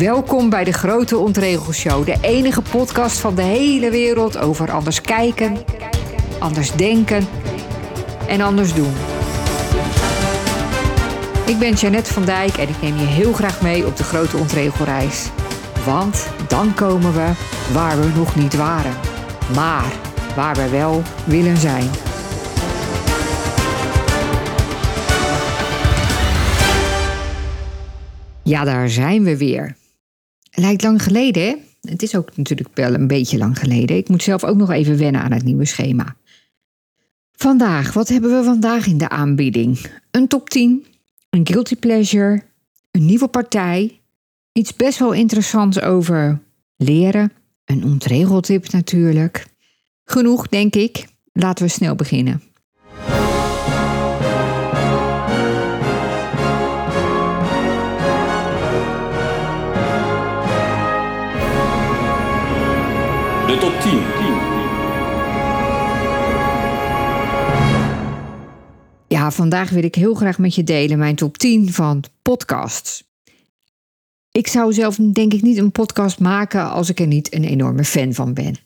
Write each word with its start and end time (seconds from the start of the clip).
Welkom 0.00 0.50
bij 0.50 0.64
de 0.64 0.72
Grote 0.72 1.16
Ontregelshow, 1.16 2.06
de 2.06 2.16
enige 2.20 2.62
podcast 2.62 3.18
van 3.18 3.34
de 3.34 3.42
hele 3.42 3.90
wereld 3.90 4.38
over 4.38 4.70
anders 4.70 5.00
kijken, 5.00 5.56
anders 6.38 6.72
denken 6.72 7.26
en 8.28 8.40
anders 8.40 8.74
doen. 8.74 8.92
Ik 11.46 11.58
ben 11.58 11.72
Jeannette 11.72 12.12
van 12.12 12.24
Dijk 12.24 12.56
en 12.56 12.68
ik 12.68 12.82
neem 12.82 12.96
je 12.96 13.04
heel 13.04 13.32
graag 13.32 13.62
mee 13.62 13.86
op 13.86 13.96
de 13.96 14.02
Grote 14.02 14.36
Ontregelreis. 14.36 15.28
Want 15.84 16.28
dan 16.48 16.74
komen 16.74 17.12
we 17.12 17.30
waar 17.72 18.00
we 18.00 18.08
nog 18.16 18.36
niet 18.36 18.56
waren, 18.56 18.94
maar 19.54 19.92
waar 20.36 20.54
we 20.54 20.68
wel 20.68 21.02
willen 21.24 21.56
zijn. 21.56 21.90
Ja, 28.42 28.64
daar 28.64 28.88
zijn 28.88 29.22
we 29.22 29.36
weer. 29.36 29.78
Lijkt 30.60 30.82
lang 30.82 31.02
geleden? 31.02 31.58
Het 31.80 32.02
is 32.02 32.16
ook 32.16 32.36
natuurlijk 32.36 32.70
wel 32.74 32.94
een 32.94 33.06
beetje 33.06 33.38
lang 33.38 33.58
geleden. 33.58 33.96
Ik 33.96 34.08
moet 34.08 34.22
zelf 34.22 34.44
ook 34.44 34.56
nog 34.56 34.70
even 34.70 34.98
wennen 34.98 35.22
aan 35.22 35.32
het 35.32 35.44
nieuwe 35.44 35.64
schema. 35.64 36.16
Vandaag, 37.32 37.92
wat 37.92 38.08
hebben 38.08 38.38
we 38.38 38.44
vandaag 38.44 38.86
in 38.86 38.98
de 38.98 39.08
aanbieding? 39.08 39.86
Een 40.10 40.28
top 40.28 40.50
10, 40.50 40.86
een 41.30 41.46
guilty 41.46 41.76
pleasure, 41.76 42.42
een 42.90 43.06
nieuwe 43.06 43.28
partij, 43.28 44.00
iets 44.52 44.76
best 44.76 44.98
wel 44.98 45.12
interessants 45.12 45.80
over 45.80 46.40
leren, 46.76 47.32
een 47.64 47.84
ontregeltip 47.84 48.70
natuurlijk. 48.70 49.46
Genoeg, 50.04 50.48
denk 50.48 50.74
ik. 50.74 51.06
Laten 51.32 51.64
we 51.64 51.70
snel 51.70 51.94
beginnen. 51.94 52.42
Top 63.60 63.80
10. 63.80 63.92
Ja, 69.08 69.30
vandaag 69.30 69.70
wil 69.70 69.84
ik 69.84 69.94
heel 69.94 70.14
graag 70.14 70.38
met 70.38 70.54
je 70.54 70.64
delen 70.64 70.98
mijn 70.98 71.14
top 71.14 71.38
10 71.38 71.72
van 71.72 72.04
podcasts. 72.22 73.04
Ik 74.30 74.46
zou 74.46 74.72
zelf 74.72 74.96
denk 74.96 75.32
ik 75.32 75.42
niet 75.42 75.56
een 75.56 75.72
podcast 75.72 76.18
maken 76.18 76.70
als 76.70 76.88
ik 76.88 77.00
er 77.00 77.06
niet 77.06 77.34
een 77.34 77.44
enorme 77.44 77.84
fan 77.84 78.12
van 78.12 78.34
ben. 78.34 78.56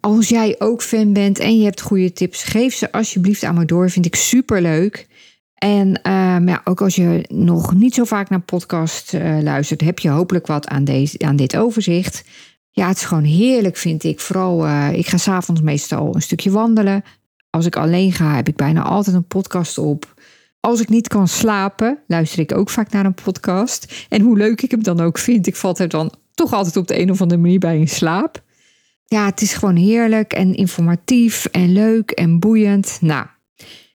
Als 0.00 0.28
jij 0.28 0.54
ook 0.58 0.82
fan 0.82 1.12
bent 1.12 1.38
en 1.38 1.58
je 1.58 1.64
hebt 1.64 1.80
goede 1.80 2.12
tips, 2.12 2.42
geef 2.42 2.74
ze 2.74 2.92
alsjeblieft 2.92 3.44
aan 3.44 3.54
me 3.54 3.64
door. 3.64 3.90
Vind 3.90 4.06
ik 4.06 4.14
super 4.14 4.62
leuk. 4.62 5.08
En 5.54 6.02
ehm, 6.02 6.48
ja, 6.48 6.60
ook 6.64 6.80
als 6.80 6.94
je 6.94 7.24
nog 7.28 7.74
niet 7.74 7.94
zo 7.94 8.04
vaak 8.04 8.28
naar 8.28 8.40
podcast 8.40 9.14
eh, 9.14 9.38
luistert, 9.42 9.80
heb 9.80 9.98
je 9.98 10.08
hopelijk 10.08 10.46
wat 10.46 10.68
aan, 10.68 10.84
deze, 10.84 11.18
aan 11.18 11.36
dit 11.36 11.56
overzicht. 11.56 12.24
Ja, 12.70 12.88
het 12.88 12.96
is 12.96 13.04
gewoon 13.04 13.24
heerlijk, 13.24 13.76
vind 13.76 14.04
ik. 14.04 14.20
Vooral, 14.20 14.66
uh, 14.66 14.92
ik 14.92 15.06
ga 15.06 15.16
s'avonds 15.16 15.60
meestal 15.60 16.14
een 16.14 16.22
stukje 16.22 16.50
wandelen. 16.50 17.02
Als 17.50 17.66
ik 17.66 17.76
alleen 17.76 18.12
ga, 18.12 18.34
heb 18.34 18.48
ik 18.48 18.56
bijna 18.56 18.82
altijd 18.82 19.16
een 19.16 19.26
podcast 19.26 19.78
op. 19.78 20.14
Als 20.60 20.80
ik 20.80 20.88
niet 20.88 21.08
kan 21.08 21.28
slapen, 21.28 21.98
luister 22.06 22.38
ik 22.38 22.54
ook 22.54 22.70
vaak 22.70 22.90
naar 22.90 23.04
een 23.04 23.14
podcast. 23.14 24.06
En 24.08 24.20
hoe 24.20 24.36
leuk 24.36 24.62
ik 24.62 24.70
hem 24.70 24.82
dan 24.82 25.00
ook 25.00 25.18
vind, 25.18 25.46
ik 25.46 25.56
val 25.56 25.76
er 25.76 25.88
dan 25.88 26.12
toch 26.34 26.52
altijd 26.52 26.76
op 26.76 26.86
de 26.86 27.00
een 27.00 27.10
of 27.10 27.20
andere 27.20 27.40
manier 27.40 27.58
bij 27.58 27.78
in 27.78 27.88
slaap. 27.88 28.42
Ja, 29.04 29.24
het 29.24 29.40
is 29.40 29.52
gewoon 29.52 29.76
heerlijk 29.76 30.32
en 30.32 30.54
informatief 30.54 31.44
en 31.44 31.72
leuk 31.72 32.10
en 32.10 32.38
boeiend. 32.38 32.98
Nou, 33.00 33.26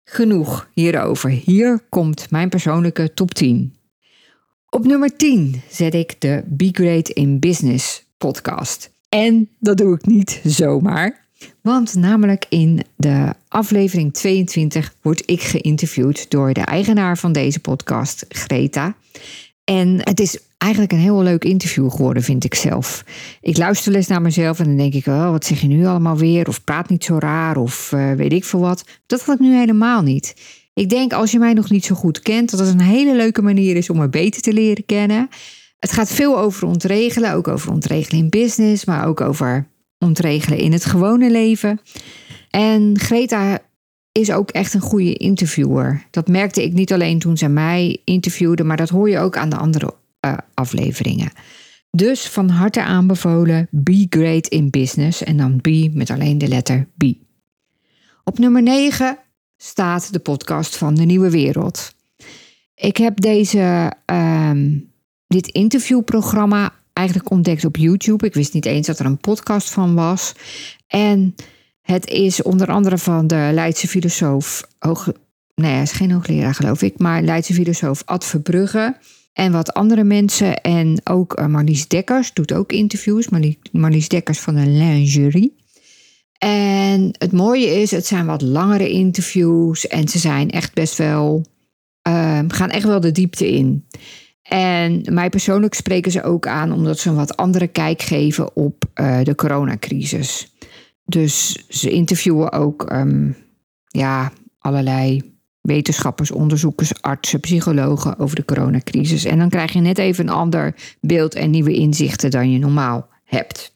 genoeg 0.03 0.69
hierover. 0.73 1.29
Hier 1.29 1.79
komt 1.89 2.31
mijn 2.31 2.49
persoonlijke 2.49 3.13
top 3.13 3.33
10. 3.33 3.75
Op 4.69 4.85
nummer 4.85 5.15
10 5.15 5.61
zet 5.69 5.93
ik 5.93 6.21
de 6.21 6.43
Be 6.47 6.69
Great 6.71 7.09
in 7.09 7.39
Business 7.39 8.04
podcast. 8.17 8.89
En 9.09 9.49
dat 9.59 9.77
doe 9.77 9.95
ik 9.95 10.05
niet 10.05 10.41
zomaar. 10.43 11.23
Want 11.61 11.95
namelijk 11.95 12.45
in 12.49 12.83
de 12.95 13.33
aflevering 13.47 14.13
22 14.13 14.93
word 15.01 15.23
ik 15.25 15.41
geïnterviewd 15.41 16.29
door 16.29 16.53
de 16.53 16.61
eigenaar 16.61 17.17
van 17.17 17.31
deze 17.31 17.59
podcast, 17.59 18.25
Greta. 18.29 18.95
En 19.63 19.99
het 20.03 20.19
is 20.19 20.39
eigenlijk 20.57 20.91
een 20.91 20.99
heel 20.99 21.21
leuk 21.21 21.43
interview 21.43 21.91
geworden, 21.91 22.23
vind 22.23 22.43
ik 22.43 22.55
zelf. 22.55 23.03
Ik 23.41 23.57
luister 23.57 23.91
les 23.91 24.07
naar 24.07 24.21
mezelf 24.21 24.59
en 24.59 24.65
dan 24.65 24.77
denk 24.77 24.93
ik, 24.93 25.05
oh, 25.05 25.31
wat 25.31 25.45
zeg 25.45 25.61
je 25.61 25.67
nu 25.67 25.85
allemaal 25.85 26.17
weer? 26.17 26.47
Of 26.47 26.63
praat 26.63 26.89
niet 26.89 27.03
zo 27.03 27.17
raar, 27.17 27.57
of 27.57 27.91
uh, 27.91 28.11
weet 28.11 28.33
ik 28.33 28.43
veel 28.43 28.59
wat. 28.59 28.85
Dat 29.05 29.21
had 29.21 29.35
ik 29.35 29.41
nu 29.41 29.55
helemaal 29.55 30.01
niet. 30.01 30.35
Ik 30.73 30.89
denk, 30.89 31.13
als 31.13 31.31
je 31.31 31.39
mij 31.39 31.53
nog 31.53 31.69
niet 31.69 31.85
zo 31.85 31.95
goed 31.95 32.19
kent, 32.19 32.51
dat 32.51 32.59
het 32.59 32.69
een 32.69 32.81
hele 32.81 33.15
leuke 33.15 33.41
manier 33.41 33.75
is 33.75 33.89
om 33.89 33.97
me 33.97 34.09
beter 34.09 34.41
te 34.41 34.53
leren 34.53 34.85
kennen. 34.85 35.29
Het 35.85 35.93
gaat 35.93 36.11
veel 36.11 36.37
over 36.39 36.67
ontregelen, 36.67 37.33
ook 37.33 37.47
over 37.47 37.71
ontregelen 37.71 38.21
in 38.21 38.29
business, 38.29 38.85
maar 38.85 39.07
ook 39.07 39.21
over 39.21 39.67
ontregelen 39.99 40.57
in 40.57 40.71
het 40.71 40.85
gewone 40.85 41.31
leven. 41.31 41.79
En 42.49 42.99
Greta 42.99 43.59
is 44.11 44.31
ook 44.31 44.49
echt 44.49 44.73
een 44.73 44.81
goede 44.81 45.13
interviewer. 45.13 46.05
Dat 46.11 46.27
merkte 46.27 46.63
ik 46.63 46.73
niet 46.73 46.93
alleen 46.93 47.19
toen 47.19 47.37
ze 47.37 47.47
mij 47.47 48.01
interviewde, 48.03 48.63
maar 48.63 48.77
dat 48.77 48.89
hoor 48.89 49.09
je 49.09 49.19
ook 49.19 49.37
aan 49.37 49.49
de 49.49 49.55
andere 49.55 49.93
uh, 50.25 50.37
afleveringen. 50.53 51.31
Dus 51.91 52.27
van 52.27 52.49
harte 52.49 52.83
aanbevolen, 52.83 53.67
be 53.71 54.05
great 54.09 54.47
in 54.47 54.69
business 54.69 55.23
en 55.23 55.37
dan 55.37 55.59
be 55.61 55.91
met 55.93 56.09
alleen 56.09 56.37
de 56.37 56.47
letter 56.47 56.87
B. 56.97 57.03
Op 58.23 58.39
nummer 58.39 58.61
9 58.61 59.17
staat 59.57 60.13
de 60.13 60.19
podcast 60.19 60.77
van 60.77 60.95
de 60.95 61.03
Nieuwe 61.03 61.29
Wereld. 61.29 61.95
Ik 62.75 62.97
heb 62.97 63.21
deze 63.21 63.91
um, 64.05 64.93
dit 65.35 65.47
interviewprogramma 65.47 66.73
eigenlijk 66.93 67.31
ontdekt 67.31 67.65
op 67.65 67.77
YouTube. 67.77 68.25
Ik 68.25 68.33
wist 68.33 68.53
niet 68.53 68.65
eens 68.65 68.87
dat 68.87 68.99
er 68.99 69.05
een 69.05 69.17
podcast 69.17 69.69
van 69.69 69.95
was. 69.95 70.33
En 70.87 71.35
het 71.81 72.07
is 72.07 72.41
onder 72.41 72.67
andere 72.67 72.97
van 72.97 73.27
de 73.27 73.49
Leidse 73.53 73.87
filosoof, 73.87 74.67
hoog, 74.79 75.11
nee, 75.55 75.71
hij 75.71 75.81
is 75.81 75.91
geen 75.91 76.11
hoogleraar 76.11 76.53
geloof 76.53 76.81
ik, 76.81 76.97
maar 76.97 77.21
Leidse 77.21 77.53
filosoof 77.53 78.01
Ad 78.05 78.25
Verbrugge. 78.25 78.97
En 79.33 79.51
wat 79.51 79.73
andere 79.73 80.03
mensen. 80.03 80.61
En 80.61 81.01
ook 81.03 81.39
uh, 81.39 81.45
Marlies 81.45 81.87
Dekkers 81.87 82.33
doet 82.33 82.53
ook 82.53 82.71
interviews. 82.71 83.29
Marlies, 83.29 83.55
Marlies 83.71 84.07
Dekkers 84.07 84.39
van 84.39 84.55
de 84.55 84.67
Lingerie. 84.67 85.55
En 86.37 87.15
het 87.17 87.31
mooie 87.31 87.81
is, 87.81 87.91
het 87.91 88.05
zijn 88.05 88.25
wat 88.25 88.41
langere 88.41 88.89
interviews. 88.89 89.87
En 89.87 90.07
ze 90.07 90.19
zijn 90.19 90.49
echt 90.51 90.73
best 90.73 90.97
wel. 90.97 91.45
Uh, 92.07 92.39
gaan 92.47 92.69
echt 92.69 92.85
wel 92.85 92.99
de 92.99 93.11
diepte 93.11 93.51
in. 93.51 93.85
En 94.49 95.01
mij 95.13 95.29
persoonlijk 95.29 95.73
spreken 95.73 96.11
ze 96.11 96.23
ook 96.23 96.47
aan 96.47 96.71
omdat 96.71 96.99
ze 96.99 97.09
een 97.09 97.15
wat 97.15 97.37
andere 97.37 97.67
kijk 97.67 98.01
geven 98.01 98.55
op 98.55 98.85
uh, 98.95 99.21
de 99.23 99.35
coronacrisis. 99.35 100.55
Dus 101.05 101.65
ze 101.69 101.89
interviewen 101.89 102.51
ook 102.51 102.91
um, 102.91 103.35
ja, 103.87 104.31
allerlei 104.59 105.33
wetenschappers, 105.61 106.31
onderzoekers, 106.31 107.01
artsen, 107.01 107.39
psychologen 107.39 108.19
over 108.19 108.35
de 108.35 108.45
coronacrisis. 108.45 109.25
En 109.25 109.37
dan 109.37 109.49
krijg 109.49 109.73
je 109.73 109.79
net 109.79 109.97
even 109.97 110.27
een 110.27 110.33
ander 110.33 110.75
beeld 111.01 111.35
en 111.35 111.49
nieuwe 111.49 111.73
inzichten 111.73 112.31
dan 112.31 112.51
je 112.51 112.59
normaal 112.59 113.09
hebt. 113.23 113.75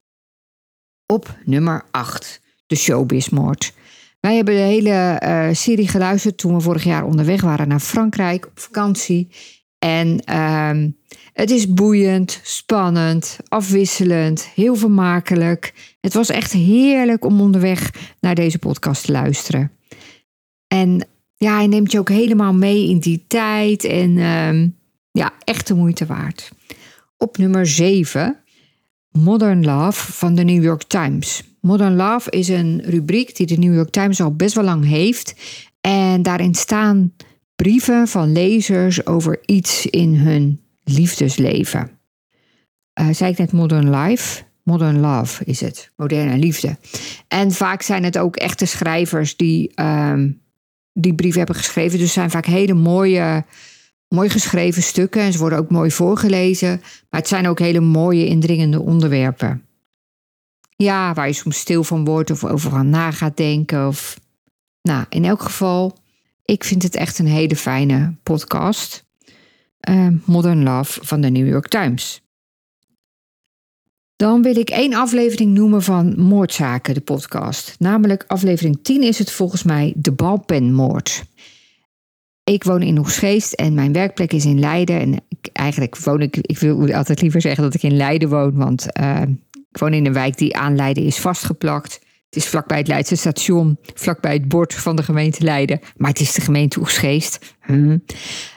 Op 1.05 1.37
nummer 1.45 1.85
8, 1.91 2.41
de 2.67 2.75
showbizmoord. 2.75 3.73
Wij 4.19 4.35
hebben 4.35 4.53
de 4.53 4.59
hele 4.59 5.21
uh, 5.23 5.47
serie 5.51 5.87
geluisterd 5.87 6.37
toen 6.37 6.53
we 6.53 6.61
vorig 6.61 6.83
jaar 6.83 7.03
onderweg 7.03 7.41
waren 7.41 7.67
naar 7.67 7.79
Frankrijk 7.79 8.45
op 8.45 8.59
vakantie. 8.59 9.27
En 9.79 10.35
um, 10.39 10.97
het 11.33 11.49
is 11.49 11.73
boeiend, 11.73 12.39
spannend, 12.43 13.37
afwisselend, 13.47 14.45
heel 14.55 14.75
vermakelijk. 14.75 15.73
Het 16.01 16.13
was 16.13 16.29
echt 16.29 16.51
heerlijk 16.51 17.25
om 17.25 17.41
onderweg 17.41 17.91
naar 18.19 18.35
deze 18.35 18.59
podcast 18.59 19.05
te 19.05 19.11
luisteren. 19.11 19.71
En 20.67 21.07
ja, 21.35 21.55
hij 21.55 21.67
neemt 21.67 21.91
je 21.91 21.99
ook 21.99 22.09
helemaal 22.09 22.53
mee 22.53 22.89
in 22.89 22.99
die 22.99 23.23
tijd. 23.27 23.83
En 23.83 24.17
um, 24.17 24.75
ja, 25.11 25.33
echt 25.43 25.67
de 25.67 25.73
moeite 25.73 26.05
waard. 26.05 26.51
Op 27.17 27.37
nummer 27.37 27.67
7, 27.67 28.37
Modern 29.11 29.65
Love 29.65 30.11
van 30.11 30.35
de 30.35 30.43
New 30.43 30.63
York 30.63 30.83
Times. 30.83 31.43
Modern 31.61 31.95
Love 31.95 32.29
is 32.31 32.47
een 32.47 32.81
rubriek 32.85 33.35
die 33.35 33.47
de 33.47 33.57
New 33.57 33.73
York 33.73 33.89
Times 33.89 34.21
al 34.21 34.35
best 34.35 34.55
wel 34.55 34.63
lang 34.63 34.85
heeft. 34.85 35.35
En 35.81 36.21
daarin 36.21 36.55
staan 36.55 37.13
brieven 37.61 38.07
van 38.07 38.31
lezers 38.31 39.05
over 39.05 39.39
iets 39.45 39.85
in 39.85 40.15
hun 40.15 40.61
liefdesleven. 40.83 41.99
Uh, 42.99 43.07
zei 43.11 43.31
ik 43.31 43.37
net 43.37 43.51
Modern 43.51 43.89
Life? 43.89 44.43
Modern 44.63 44.99
Love 44.99 45.45
is 45.45 45.61
het, 45.61 45.91
moderne 45.95 46.37
liefde. 46.37 46.77
En 47.27 47.51
vaak 47.51 47.81
zijn 47.81 48.03
het 48.03 48.17
ook 48.17 48.35
echte 48.35 48.65
schrijvers 48.65 49.35
die 49.35 49.71
um, 49.81 50.41
die 50.93 51.15
brieven 51.15 51.37
hebben 51.37 51.55
geschreven. 51.55 51.91
Dus 51.91 52.01
het 52.01 52.11
zijn 52.11 52.29
vaak 52.29 52.45
hele 52.45 52.73
mooie, 52.73 53.45
mooi 54.07 54.29
geschreven 54.29 54.83
stukken 54.83 55.21
en 55.21 55.31
ze 55.31 55.39
worden 55.39 55.59
ook 55.59 55.69
mooi 55.69 55.91
voorgelezen. 55.91 56.81
Maar 57.09 57.19
het 57.19 57.29
zijn 57.29 57.47
ook 57.47 57.59
hele 57.59 57.79
mooie, 57.79 58.25
indringende 58.25 58.81
onderwerpen. 58.81 59.65
Ja, 60.75 61.13
waar 61.13 61.27
je 61.27 61.33
soms 61.33 61.59
stil 61.59 61.83
van 61.83 62.05
wordt 62.05 62.31
of 62.31 62.43
over 62.43 62.71
aan 62.71 62.89
na 62.89 63.11
gaat 63.11 63.37
denken. 63.37 63.87
Of... 63.87 64.19
Nou, 64.81 65.05
in 65.09 65.25
elk 65.25 65.41
geval, 65.41 65.97
ik 66.49 66.63
vind 66.63 66.83
het 66.83 66.95
echt 66.95 67.19
een 67.19 67.27
hele 67.27 67.55
fijne 67.55 68.15
podcast. 68.23 69.05
Uh, 69.89 70.07
Modern 70.25 70.63
Love 70.63 70.99
van 71.05 71.21
de 71.21 71.29
New 71.29 71.47
York 71.47 71.67
Times. 71.67 72.21
Dan 74.15 74.41
wil 74.41 74.57
ik 74.57 74.69
één 74.69 74.93
aflevering 74.93 75.53
noemen 75.53 75.83
van 75.83 76.19
Moordzaken, 76.19 76.93
de 76.93 77.01
podcast. 77.01 77.75
Namelijk 77.79 78.23
aflevering 78.27 78.79
10 78.81 79.03
is 79.03 79.19
het 79.19 79.31
volgens 79.31 79.63
mij 79.63 79.93
de 79.95 80.11
balpenmoord. 80.11 81.23
Ik 82.43 82.63
woon 82.63 82.81
in 82.81 82.97
Oegstgeest 82.97 83.53
en 83.53 83.73
mijn 83.73 83.93
werkplek 83.93 84.33
is 84.33 84.45
in 84.45 84.59
Leiden. 84.59 84.99
En 84.99 85.13
ik, 85.13 85.49
eigenlijk 85.53 85.97
woon 85.97 86.21
ik, 86.21 86.37
ik 86.37 86.57
wil 86.57 86.93
altijd 86.93 87.21
liever 87.21 87.41
zeggen 87.41 87.63
dat 87.63 87.73
ik 87.73 87.83
in 87.83 87.97
Leiden 87.97 88.29
woon, 88.29 88.55
want 88.55 88.85
uh, 89.01 89.21
ik 89.71 89.77
woon 89.77 89.93
in 89.93 90.05
een 90.05 90.13
wijk 90.13 90.37
die 90.37 90.57
aan 90.57 90.75
Leiden 90.75 91.03
is 91.03 91.19
vastgeplakt. 91.19 91.99
Het 92.29 92.37
is 92.37 92.47
vlakbij 92.47 92.77
het 92.77 92.87
Leidse 92.87 93.15
station, 93.15 93.77
vlakbij 93.93 94.33
het 94.33 94.47
bord 94.47 94.73
van 94.73 94.95
de 94.95 95.03
gemeente 95.03 95.43
Leiden. 95.43 95.79
Maar 95.97 96.09
het 96.09 96.19
is 96.19 96.33
de 96.33 96.41
gemeente 96.41 96.79
Oegstgeest. 96.79 97.55
Hm. 97.59 97.97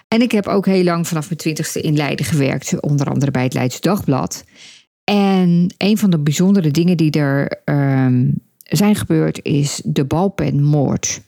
En 0.09 0.23
ik 0.23 0.33
heb 0.33 0.47
ook 0.47 0.67
heel 0.67 0.85
lang 0.85 1.09
vanaf 1.09 1.27
mijn 1.27 1.39
twintigste 1.39 1.81
in 1.81 1.97
Leiden 1.97 2.27
gewerkt, 2.27 2.81
onder 2.81 3.11
andere 3.11 3.31
bij 3.31 3.43
het 3.43 3.55
Leidse 3.55 3.81
Dagblad. 3.81 4.45
En 5.05 5.75
een 5.77 5.99
van 5.99 6.11
de 6.11 6.19
bijzondere 6.19 6.71
dingen 6.71 6.97
die 6.97 7.11
er 7.11 7.61
um, 7.65 8.35
zijn 8.63 8.95
gebeurd 8.97 9.41
is 9.43 9.83
de 9.85 10.05
balpenmoord. 10.05 11.21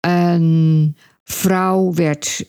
Een 0.00 0.96
vrouw 1.24 1.92
werd 1.94 2.44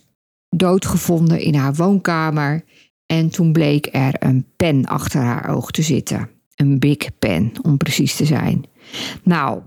doodgevonden 0.50 1.39
in 1.39 1.56
haar 1.56 1.74
woonkamer 1.74 2.63
en 3.06 3.30
toen 3.30 3.51
bleek 3.51 3.89
er 3.92 4.13
een 4.19 4.45
pen 4.56 4.85
achter 4.85 5.21
haar 5.21 5.50
oog 5.50 5.71
te 5.71 5.81
zitten. 5.81 6.30
Een 6.56 6.80
big 6.80 7.18
pen, 7.19 7.51
om 7.62 7.77
precies 7.77 8.15
te 8.15 8.25
zijn. 8.25 8.65
Nou, 9.24 9.62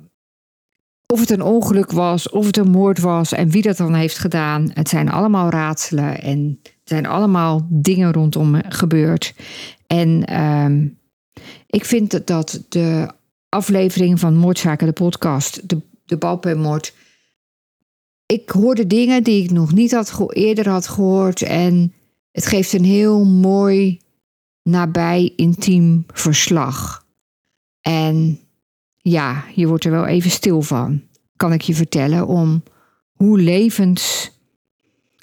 of 1.07 1.21
het 1.21 1.31
een 1.31 1.43
ongeluk 1.43 1.91
was, 1.91 2.29
of 2.29 2.47
het 2.47 2.57
een 2.57 2.71
moord 2.71 2.99
was 2.99 3.33
en 3.33 3.51
wie 3.51 3.63
dat 3.63 3.77
dan 3.77 3.95
heeft 3.95 4.19
gedaan, 4.19 4.71
het 4.75 4.89
zijn 4.89 5.09
allemaal 5.11 5.51
raadselen 5.51 6.21
en 6.23 6.59
er 6.63 6.71
zijn 6.85 7.07
allemaal 7.07 7.67
dingen 7.69 8.13
rondom 8.13 8.61
gebeurd. 8.69 9.35
En 9.87 10.41
um, 10.43 10.99
ik 11.67 11.85
vind 11.85 12.27
dat 12.27 12.65
de 12.69 13.09
aflevering 13.49 14.21
van 14.21 14.37
Moordzaken, 14.37 14.87
de 14.87 14.93
podcast, 14.93 15.69
de, 15.69 15.81
de 16.05 16.17
balpenmoord. 16.17 16.95
Ik 18.27 18.51
hoorde 18.51 18.87
dingen 18.87 19.23
die 19.23 19.45
ik 19.45 19.51
nog 19.51 19.73
niet 19.73 19.93
had 19.93 20.25
eerder 20.29 20.69
had 20.69 20.89
gehoord. 20.89 21.43
En 21.43 21.93
het 22.31 22.47
geeft 22.47 22.73
een 22.73 22.85
heel 22.85 23.25
mooi, 23.25 24.01
nabij, 24.63 25.33
intiem 25.37 26.05
verslag. 26.13 27.07
En 27.81 28.41
ja, 29.03 29.45
je 29.55 29.67
wordt 29.67 29.85
er 29.85 29.91
wel 29.91 30.07
even 30.07 30.31
stil 30.31 30.63
van, 30.63 31.03
kan 31.37 31.53
ik 31.53 31.61
je 31.61 31.75
vertellen, 31.75 32.27
om 32.27 32.63
hoe 33.13 33.41
levens. 33.41 34.31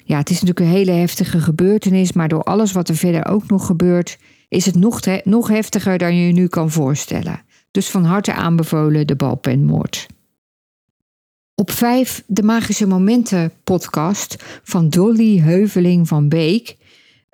Ja, 0.04 0.18
het 0.18 0.30
is 0.30 0.40
natuurlijk 0.40 0.60
een 0.60 0.76
hele 0.76 0.90
heftige 0.90 1.40
gebeurtenis, 1.40 2.12
maar 2.12 2.28
door 2.28 2.42
alles 2.42 2.72
wat 2.72 2.88
er 2.88 2.96
verder 2.96 3.26
ook 3.26 3.46
nog 3.46 3.66
gebeurt, 3.66 4.18
is 4.48 4.66
het 4.66 4.74
nog, 4.74 5.00
nog 5.24 5.48
heftiger 5.48 5.98
dan 5.98 6.16
je 6.16 6.26
je 6.26 6.32
nu 6.32 6.46
kan 6.46 6.70
voorstellen. 6.70 7.42
Dus 7.70 7.90
van 7.90 8.04
harte 8.04 8.32
aanbevolen 8.32 9.06
de 9.06 9.16
balpenmoord. 9.16 10.06
Op 11.54 11.70
5 11.70 12.22
de 12.26 12.42
Magische 12.42 12.86
Momenten 12.86 13.52
podcast 13.64 14.36
van 14.62 14.88
Dolly 14.88 15.38
Heuveling 15.38 16.08
van 16.08 16.28
Beek. 16.28 16.76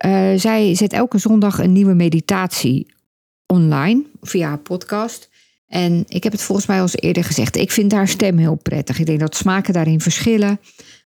Uh, 0.06 0.32
zij 0.36 0.74
zet 0.74 0.92
elke 0.92 1.18
zondag 1.18 1.58
een 1.58 1.72
nieuwe 1.72 1.94
meditatie 1.94 2.94
online 3.46 4.04
via 4.20 4.48
haar 4.48 4.58
podcast. 4.58 5.30
En 5.68 6.04
ik 6.08 6.22
heb 6.22 6.32
het 6.32 6.42
volgens 6.42 6.66
mij 6.66 6.80
al 6.80 6.88
eerder 6.92 7.24
gezegd. 7.24 7.56
Ik 7.56 7.70
vind 7.70 7.92
haar 7.92 8.08
stem 8.08 8.38
heel 8.38 8.54
prettig. 8.54 8.98
Ik 8.98 9.06
denk 9.06 9.20
dat 9.20 9.36
smaken 9.36 9.72
daarin 9.72 10.00
verschillen. 10.00 10.58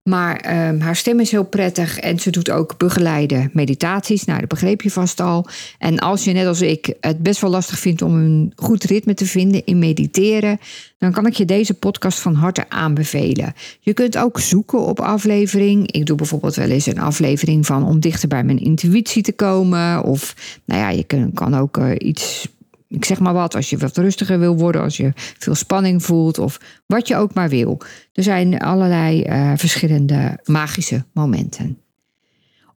Maar 0.09 0.35
ehm, 0.35 0.79
haar 0.79 0.95
stem 0.95 1.19
is 1.19 1.31
heel 1.31 1.43
prettig 1.43 1.99
en 1.99 2.19
ze 2.19 2.29
doet 2.29 2.51
ook 2.51 2.77
begeleide 2.77 3.49
meditaties. 3.53 4.25
Nou, 4.25 4.39
dat 4.39 4.49
begreep 4.49 4.81
je 4.81 4.91
vast 4.91 5.19
al. 5.19 5.47
En 5.77 5.99
als 5.99 6.23
je 6.23 6.31
net 6.31 6.47
als 6.47 6.61
ik 6.61 6.93
het 6.99 7.23
best 7.23 7.41
wel 7.41 7.49
lastig 7.49 7.79
vindt 7.79 8.01
om 8.01 8.15
een 8.15 8.51
goed 8.55 8.83
ritme 8.83 9.13
te 9.13 9.25
vinden 9.25 9.65
in 9.65 9.79
mediteren, 9.79 10.59
dan 10.97 11.11
kan 11.11 11.25
ik 11.25 11.33
je 11.33 11.45
deze 11.45 11.73
podcast 11.73 12.19
van 12.19 12.33
harte 12.33 12.69
aanbevelen. 12.69 13.53
Je 13.79 13.93
kunt 13.93 14.17
ook 14.17 14.39
zoeken 14.39 14.79
op 14.79 14.99
aflevering. 14.99 15.91
Ik 15.91 16.05
doe 16.05 16.17
bijvoorbeeld 16.17 16.55
wel 16.55 16.69
eens 16.69 16.85
een 16.85 16.99
aflevering 16.99 17.65
van 17.65 17.85
om 17.85 17.99
dichter 17.99 18.27
bij 18.27 18.43
mijn 18.43 18.59
intuïtie 18.59 19.23
te 19.23 19.33
komen. 19.33 20.03
Of 20.03 20.35
nou 20.65 20.81
ja, 20.81 20.89
je 20.89 21.31
kan 21.33 21.55
ook 21.55 21.77
uh, 21.77 21.91
iets 21.97 22.47
ik 22.95 23.05
zeg 23.05 23.19
maar 23.19 23.33
wat, 23.33 23.55
als 23.55 23.69
je 23.69 23.77
wat 23.77 23.97
rustiger 23.97 24.39
wil 24.39 24.57
worden, 24.57 24.81
als 24.81 24.97
je 24.97 25.11
veel 25.15 25.55
spanning 25.55 26.03
voelt 26.03 26.39
of 26.39 26.59
wat 26.85 27.07
je 27.07 27.15
ook 27.15 27.33
maar 27.33 27.49
wil. 27.49 27.81
Er 28.13 28.23
zijn 28.23 28.59
allerlei 28.59 29.23
uh, 29.23 29.51
verschillende 29.55 30.39
magische 30.43 31.05
momenten. 31.13 31.77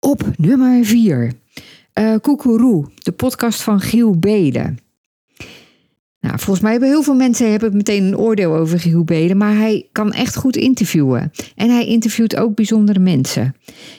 Op 0.00 0.30
nummer 0.36 0.84
4. 0.84 1.32
Uh, 1.94 2.14
Koekeroe, 2.20 2.86
de 2.94 3.12
podcast 3.12 3.62
van 3.62 3.80
Giel 3.80 4.18
Belen. 4.18 4.78
Nou, 6.20 6.38
volgens 6.38 6.60
mij 6.60 6.70
hebben 6.70 6.88
heel 6.88 7.02
veel 7.02 7.14
mensen 7.14 7.50
hebben 7.50 7.76
meteen 7.76 8.04
een 8.04 8.16
oordeel 8.16 8.54
over 8.54 8.80
Giel 8.80 9.04
Belen, 9.04 9.36
maar 9.36 9.56
hij 9.56 9.88
kan 9.92 10.12
echt 10.12 10.36
goed 10.36 10.56
interviewen. 10.56 11.32
En 11.54 11.70
hij 11.70 11.86
interviewt 11.86 12.36
ook 12.36 12.54
bijzondere 12.54 12.98
mensen. 12.98 13.54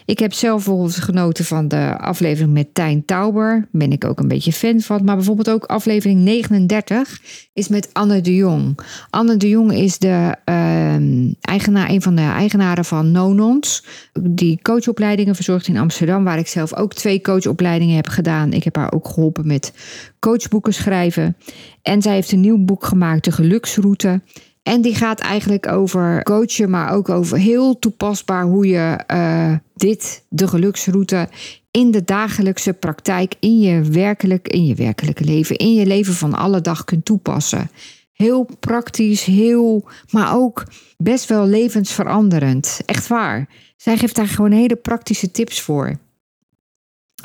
Ik 0.06 0.20
heb 0.20 0.34
zelf 0.34 0.66
bijvoorbeeld 0.66 0.96
genoten 0.96 1.46
van 1.46 1.68
de 1.68 1.98
aflevering 1.98 2.54
met 2.54 2.74
Tijn 2.74 3.06
Tauber. 3.06 3.68
Ben 3.72 3.92
ik 3.92 4.06
ook 4.06 4.20
een 4.20 4.28
beetje 4.28 4.54
fan 4.54 4.80
van. 4.80 5.04
Maar 5.04 5.16
bijvoorbeeld 5.16 5.50
ook 5.50 5.64
aflevering 5.64 6.20
39 6.22 7.22
is 7.54 7.68
met 7.68 7.90
Anne 7.94 8.22
de 8.22 8.36
Jong. 8.36 8.80
Anne 9.10 9.38
de 9.38 9.50
Jong 9.50 9.74
is 9.74 9.98
de, 9.98 10.36
uh, 10.46 11.32
eigenaar, 11.42 11.90
een 11.90 12.02
van 12.02 12.16
de 12.16 12.22
eigenaren 12.22 12.86
van 12.86 13.12
Nonons. 13.12 13.86
Die 14.22 14.60
coachopleidingen 14.62 15.36
verzorgt 15.36 15.68
in 15.68 15.78
Amsterdam. 15.78 16.24
Waar 16.24 16.38
ik 16.38 16.48
zelf 16.48 16.76
ook 16.76 16.94
twee 16.94 17.22
coachopleidingen 17.22 17.96
heb 17.96 18.08
gedaan. 18.08 18.54
Ik 18.54 18.64
heb 18.64 18.76
haar 18.76 18.94
ook 18.94 19.08
geholpen 19.08 19.48
met 19.48 19.74
coachboeken 20.20 20.74
schrijven. 20.74 21.38
En 21.82 22.02
zij 22.02 22.14
heeft 22.14 22.32
een 22.32 22.40
nieuw 22.40 22.58
boek 22.58 22.86
gemaakt, 22.86 23.24
De 23.24 23.32
Geluksroute. 23.32 24.22
En 24.64 24.82
die 24.82 24.96
gaat 24.96 25.20
eigenlijk 25.20 25.68
over 25.68 26.24
coachen, 26.24 26.70
maar 26.70 26.94
ook 26.94 27.10
over 27.10 27.38
heel 27.38 27.80
toepasbaar 27.80 28.44
hoe 28.44 28.68
je 28.68 29.00
uh, 29.12 29.54
dit, 29.76 30.24
de 30.30 30.48
geluksroute, 30.48 31.28
in 31.72 31.92
de 31.92 32.04
dagelijkse 32.04 32.74
praktijk, 32.74 33.36
in 33.40 33.60
je, 33.60 33.82
werkelijk, 33.82 34.48
in 34.48 34.66
je 34.66 34.76
werkelijke 34.76 35.24
leven, 35.24 35.56
in 35.56 35.74
je 35.74 35.86
leven 35.86 36.14
van 36.14 36.34
alle 36.34 36.62
dag 36.62 36.84
kunt 36.84 37.06
toepassen. 37.06 37.70
Heel 38.14 38.50
praktisch, 38.60 39.24
heel, 39.24 39.86
maar 40.12 40.36
ook 40.36 40.64
best 40.98 41.30
wel 41.30 41.46
levensveranderend. 41.46 42.80
Echt 42.86 43.08
waar. 43.08 43.50
Zij 43.78 43.98
geeft 43.98 44.16
daar 44.16 44.28
gewoon 44.28 44.52
hele 44.52 44.76
praktische 44.76 45.32
tips 45.32 45.62
voor. 45.62 46.00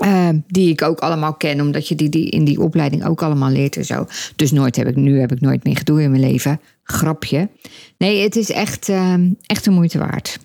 Uh, 0.01 0.29
die 0.47 0.71
ik 0.71 0.83
ook 0.83 0.99
allemaal 0.99 1.35
ken, 1.35 1.61
omdat 1.61 1.89
je 1.89 1.95
die, 1.95 2.09
die 2.09 2.29
in 2.29 2.45
die 2.45 2.61
opleiding 2.61 3.05
ook 3.05 3.23
allemaal 3.23 3.51
leert 3.51 3.77
en 3.77 3.85
zo. 3.85 4.07
Dus 4.37 4.51
nooit 4.51 4.77
heb 4.77 4.87
ik, 4.87 4.97
nu 4.97 5.21
heb 5.21 5.33
ik 5.33 5.41
nooit 5.41 5.65
meer 5.65 5.77
gedoe 5.77 6.03
in 6.03 6.11
mijn 6.11 6.23
leven. 6.23 6.61
Grapje. 6.83 7.49
Nee, 7.99 8.23
het 8.23 8.37
is 8.37 8.51
echt, 8.51 8.89
uh, 8.89 9.15
echt 9.47 9.65
de 9.65 9.71
moeite 9.71 9.99
waard. 9.99 10.39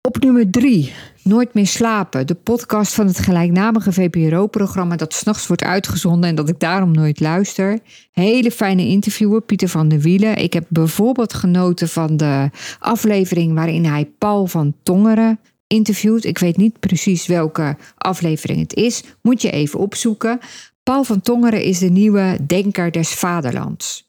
Op 0.00 0.18
nummer 0.18 0.50
drie, 0.50 0.92
Nooit 1.22 1.54
meer 1.54 1.66
slapen. 1.66 2.26
De 2.26 2.34
podcast 2.34 2.94
van 2.94 3.06
het 3.06 3.18
gelijknamige 3.18 3.92
VPRO-programma 3.92 4.96
dat 4.96 5.14
s'nachts 5.14 5.46
wordt 5.46 5.62
uitgezonden 5.62 6.30
en 6.30 6.34
dat 6.34 6.48
ik 6.48 6.60
daarom 6.60 6.92
nooit 6.92 7.20
luister. 7.20 7.78
Hele 8.12 8.50
fijne 8.50 8.86
interviewer, 8.86 9.40
Pieter 9.40 9.68
van 9.68 9.88
der 9.88 9.98
Wielen. 9.98 10.36
Ik 10.36 10.52
heb 10.52 10.64
bijvoorbeeld 10.68 11.34
genoten 11.34 11.88
van 11.88 12.16
de 12.16 12.50
aflevering 12.78 13.54
waarin 13.54 13.84
hij 13.84 14.10
Paul 14.18 14.46
van 14.46 14.74
Tongeren 14.82 15.38
interviewt. 15.72 16.24
Ik 16.24 16.38
weet 16.38 16.56
niet 16.56 16.80
precies 16.80 17.26
welke 17.26 17.76
aflevering 17.96 18.60
het 18.60 18.74
is. 18.74 19.02
Moet 19.22 19.42
je 19.42 19.50
even 19.50 19.78
opzoeken. 19.78 20.38
Paul 20.82 21.04
van 21.04 21.20
Tongeren 21.20 21.62
is 21.62 21.78
de 21.78 21.90
nieuwe 21.90 22.38
denker 22.46 22.92
des 22.92 23.08
vaderlands. 23.08 24.08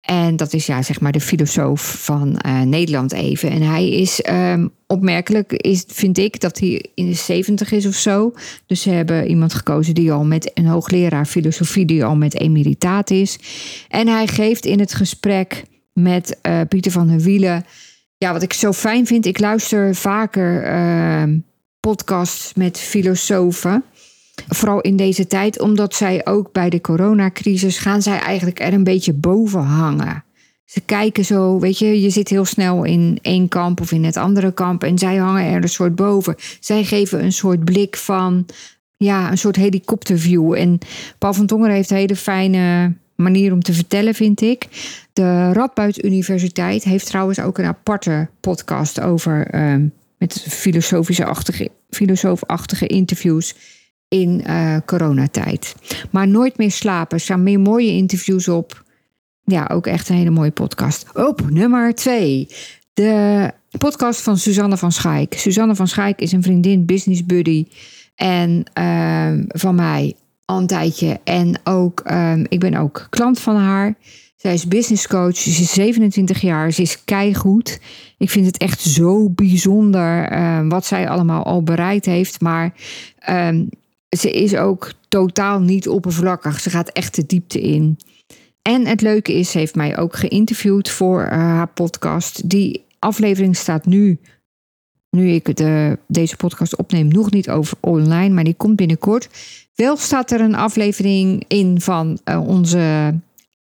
En 0.00 0.36
dat 0.36 0.52
is 0.52 0.66
ja, 0.66 0.82
zeg 0.82 1.00
maar 1.00 1.12
de 1.12 1.20
filosoof 1.20 2.04
van 2.04 2.40
uh, 2.46 2.60
Nederland 2.60 3.12
even. 3.12 3.50
En 3.50 3.62
hij 3.62 3.90
is 3.90 4.22
um, 4.30 4.70
opmerkelijk, 4.86 5.52
is, 5.52 5.84
vind 5.86 6.18
ik, 6.18 6.40
dat 6.40 6.58
hij 6.58 6.84
in 6.94 7.06
de 7.06 7.14
zeventig 7.14 7.72
is 7.72 7.86
of 7.86 7.94
zo. 7.94 8.32
Dus 8.66 8.82
ze 8.82 8.90
hebben 8.90 9.28
iemand 9.28 9.54
gekozen 9.54 9.94
die 9.94 10.12
al 10.12 10.24
met 10.24 10.50
een 10.54 10.66
hoogleraar 10.66 11.26
filosofie, 11.26 11.84
die 11.84 12.04
al 12.04 12.16
met 12.16 12.40
emeritaat 12.40 13.10
is. 13.10 13.38
En 13.88 14.08
hij 14.08 14.26
geeft 14.26 14.64
in 14.64 14.80
het 14.80 14.94
gesprek 14.94 15.64
met 15.92 16.38
uh, 16.42 16.60
Pieter 16.68 16.92
van 16.92 17.06
der 17.06 17.20
Wielen. 17.20 17.64
Ja, 18.24 18.32
wat 18.32 18.42
ik 18.42 18.52
zo 18.52 18.72
fijn 18.72 19.06
vind, 19.06 19.26
ik 19.26 19.38
luister 19.38 19.94
vaker 19.94 20.74
uh, 20.74 21.36
podcasts 21.80 22.54
met 22.54 22.78
filosofen. 22.78 23.84
Vooral 24.48 24.80
in 24.80 24.96
deze 24.96 25.26
tijd, 25.26 25.60
omdat 25.60 25.94
zij 25.94 26.26
ook 26.26 26.52
bij 26.52 26.70
de 26.70 26.80
coronacrisis 26.80 27.78
gaan 27.78 28.02
zij 28.02 28.18
eigenlijk 28.18 28.60
er 28.60 28.72
een 28.72 28.84
beetje 28.84 29.12
boven 29.12 29.62
hangen. 29.62 30.24
Ze 30.64 30.80
kijken 30.80 31.24
zo, 31.24 31.58
weet 31.58 31.78
je, 31.78 32.00
je 32.00 32.10
zit 32.10 32.28
heel 32.28 32.44
snel 32.44 32.84
in 32.84 33.18
één 33.22 33.48
kamp 33.48 33.80
of 33.80 33.92
in 33.92 34.04
het 34.04 34.16
andere 34.16 34.52
kamp 34.52 34.84
en 34.84 34.98
zij 34.98 35.16
hangen 35.16 35.44
er 35.44 35.62
een 35.62 35.68
soort 35.68 35.94
boven. 35.94 36.34
Zij 36.60 36.84
geven 36.84 37.24
een 37.24 37.32
soort 37.32 37.64
blik 37.64 37.96
van, 37.96 38.46
ja, 38.96 39.30
een 39.30 39.38
soort 39.38 39.56
helikopterview. 39.56 40.52
En 40.52 40.78
Paul 41.18 41.34
van 41.34 41.46
Tongeren 41.46 41.74
heeft 41.74 41.90
hele 41.90 42.16
fijne 42.16 42.94
manier 43.16 43.52
om 43.52 43.62
te 43.62 43.72
vertellen, 43.72 44.14
vind 44.14 44.40
ik. 44.40 44.66
De 45.12 45.52
Radboud 45.52 46.04
Universiteit 46.04 46.84
heeft 46.84 47.06
trouwens 47.06 47.40
ook 47.40 47.58
een 47.58 47.64
aparte 47.64 48.28
podcast 48.40 49.00
over, 49.00 49.54
uh, 49.54 49.88
met 50.18 50.46
filosofische-achtige, 50.48 51.70
filosoof 51.90 52.42
interviews 52.80 53.54
in 54.08 54.44
uh, 54.46 54.76
coronatijd. 54.86 55.74
Maar 56.10 56.28
Nooit 56.28 56.58
meer 56.58 56.70
slapen. 56.70 57.16
Er 57.16 57.22
staan 57.22 57.42
meer 57.42 57.60
mooie 57.60 57.90
interviews 57.90 58.48
op. 58.48 58.84
Ja, 59.44 59.68
ook 59.72 59.86
echt 59.86 60.08
een 60.08 60.16
hele 60.16 60.30
mooie 60.30 60.50
podcast. 60.50 61.06
Op 61.14 61.50
nummer 61.50 61.94
twee. 61.94 62.48
De 62.94 63.50
podcast 63.78 64.20
van 64.20 64.36
Suzanne 64.36 64.76
van 64.76 64.92
Schaik. 64.92 65.34
Suzanne 65.34 65.74
van 65.74 65.88
Schaik 65.88 66.20
is 66.20 66.32
een 66.32 66.42
vriendin, 66.42 66.84
business 66.84 67.26
buddy. 67.26 67.66
En 68.14 68.64
uh, 68.78 69.44
van 69.48 69.74
mij 69.74 70.14
al 70.44 70.58
een 70.58 70.66
tijdje. 70.66 71.20
En 71.24 71.60
ook, 71.64 72.02
um, 72.10 72.46
ik 72.48 72.60
ben 72.60 72.74
ook 72.74 73.06
klant 73.10 73.40
van 73.40 73.56
haar. 73.56 73.94
Zij 74.36 74.54
is 74.54 74.68
business 74.68 75.06
coach. 75.06 75.36
Ze 75.36 75.48
is 75.48 75.72
27 75.72 76.40
jaar. 76.40 76.72
Ze 76.72 76.82
is 76.82 77.04
keigoed. 77.04 77.80
Ik 78.18 78.30
vind 78.30 78.46
het 78.46 78.56
echt 78.56 78.80
zo 78.80 79.30
bijzonder 79.30 80.32
uh, 80.32 80.68
wat 80.68 80.84
zij 80.86 81.08
allemaal 81.08 81.44
al 81.44 81.62
bereikt 81.62 82.04
heeft. 82.04 82.40
Maar 82.40 82.74
um, 83.30 83.68
ze 84.16 84.30
is 84.30 84.56
ook 84.56 84.92
totaal 85.08 85.60
niet 85.60 85.88
oppervlakkig. 85.88 86.60
Ze 86.60 86.70
gaat 86.70 86.88
echt 86.88 87.14
de 87.14 87.26
diepte 87.26 87.60
in. 87.60 87.98
En 88.62 88.86
het 88.86 89.00
leuke 89.00 89.32
is, 89.32 89.50
ze 89.50 89.58
heeft 89.58 89.74
mij 89.74 89.98
ook 89.98 90.16
geïnterviewd 90.16 90.90
voor 90.90 91.22
uh, 91.22 91.28
haar 91.28 91.68
podcast. 91.68 92.50
Die 92.50 92.84
aflevering 92.98 93.56
staat 93.56 93.86
nu, 93.86 94.18
nu 95.10 95.30
ik 95.30 95.56
de, 95.56 95.98
deze 96.08 96.36
podcast 96.36 96.76
opneem, 96.76 97.08
nog 97.08 97.30
niet 97.30 97.50
over 97.50 97.76
online, 97.80 98.34
maar 98.34 98.44
die 98.44 98.54
komt 98.54 98.76
binnenkort. 98.76 99.28
Wel 99.74 99.96
staat 99.96 100.30
er 100.30 100.40
een 100.40 100.54
aflevering 100.54 101.44
in 101.48 101.80
van 101.80 102.18
uh, 102.24 102.48
onze 102.48 103.14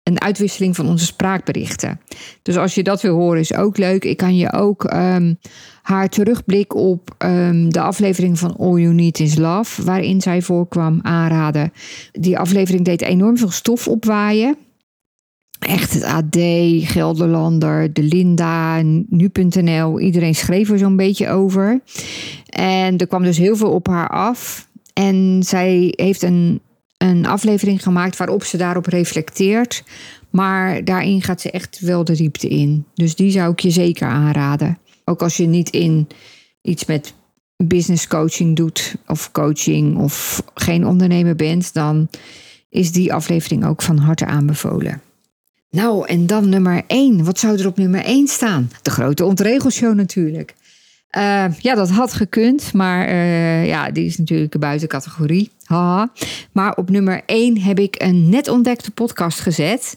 een 0.03 0.21
uitwisseling 0.21 0.77
van 0.77 0.89
onze 0.89 1.05
spraakberichten. 1.05 2.01
Dus 2.43 2.57
als 2.57 2.75
je 2.75 2.83
dat 2.83 3.03
wil 3.03 3.15
horen, 3.15 3.41
is 3.41 3.55
ook 3.55 3.79
leuk. 3.79 4.05
Ik 4.05 4.17
kan 4.17 4.37
je 4.37 4.53
ook 4.53 4.93
um, 4.95 5.39
haar 5.83 6.09
terugblik 6.09 6.75
op 6.75 7.15
um, 7.19 7.73
de 7.73 7.81
aflevering 7.81 8.39
van 8.39 8.57
All 8.57 8.81
You 8.81 8.95
Need 8.95 9.21
Is 9.21 9.37
Love, 9.37 9.85
waarin 9.85 10.21
zij 10.21 10.43
voorkwam, 10.43 10.99
aanraden. 11.03 11.73
Die 12.13 12.39
aflevering 12.39 12.85
deed 12.85 13.03
enorm 13.03 13.39
veel 13.39 13.51
stof 13.51 13.89
opwaaien. 13.89 14.57
Echt 15.59 15.93
het 15.93 16.05
AD, 16.05 16.37
Gelderlander, 16.93 17.93
de 17.93 18.03
Linda, 18.03 18.83
nu.nl. 18.83 20.01
Iedereen 20.01 20.35
schreef 20.35 20.71
er 20.71 20.79
zo'n 20.79 20.97
beetje 20.97 21.29
over. 21.29 21.81
En 22.47 22.97
er 22.97 23.07
kwam 23.07 23.23
dus 23.23 23.39
heel 23.39 23.57
veel 23.57 23.71
op 23.71 23.87
haar 23.87 24.09
af. 24.09 24.69
En 25.01 25.43
zij 25.43 25.93
heeft 25.97 26.23
een 26.23 26.61
een 27.03 27.27
aflevering 27.27 27.83
gemaakt 27.83 28.17
waarop 28.17 28.45
ze 28.45 28.57
daarop 28.57 28.87
reflecteert. 28.87 29.85
Maar 30.31 30.85
daarin 30.85 31.23
gaat 31.23 31.41
ze 31.41 31.51
echt 31.51 31.81
wel 31.81 32.05
de 32.05 32.17
diepte 32.17 32.49
in. 32.49 32.85
Dus 32.95 33.15
die 33.15 33.31
zou 33.31 33.53
ik 33.53 33.61
je 33.61 33.71
zeker 33.71 34.09
aanraden. 34.09 34.79
Ook 35.05 35.23
als 35.23 35.37
je 35.37 35.47
niet 35.47 35.71
in 35.71 36.09
iets 36.63 36.85
met 36.85 37.15
business 37.57 38.07
coaching 38.07 38.57
doet, 38.57 38.95
of 39.07 39.33
coaching, 39.33 39.97
of 39.97 40.43
geen 40.55 40.87
ondernemer 40.87 41.37
bent, 41.37 41.75
dan 41.75 42.09
is 42.69 42.93
die 42.93 43.13
aflevering 43.13 43.67
ook 43.67 43.83
van 43.83 43.99
harte 43.99 44.27
aanbevolen. 44.27 45.01
Nou, 45.71 46.07
en 46.07 46.27
dan 46.27 46.49
nummer 46.49 46.83
1. 46.87 47.25
Wat 47.25 47.39
zou 47.39 47.59
er 47.59 47.67
op 47.67 47.77
nummer 47.77 48.05
1 48.05 48.27
staan? 48.27 48.71
De 48.83 48.91
grote 48.91 49.25
ontregelshow 49.25 49.95
natuurlijk. 49.95 50.55
Uh, 51.17 51.45
ja, 51.59 51.75
dat 51.75 51.91
had 51.91 52.13
gekund, 52.13 52.73
maar 52.73 53.09
uh, 53.09 53.67
ja, 53.67 53.91
die 53.91 54.05
is 54.05 54.19
natuurlijk 54.19 54.59
buiten 54.59 54.89
categorie. 54.89 55.51
Haha. 55.65 56.13
Maar 56.53 56.77
op 56.77 56.91
nummer 56.91 57.23
1 57.27 57.61
heb 57.61 57.79
ik 57.79 58.03
een 58.03 58.29
net 58.29 58.49
ontdekte 58.49 58.91
podcast 58.91 59.41
gezet. 59.41 59.97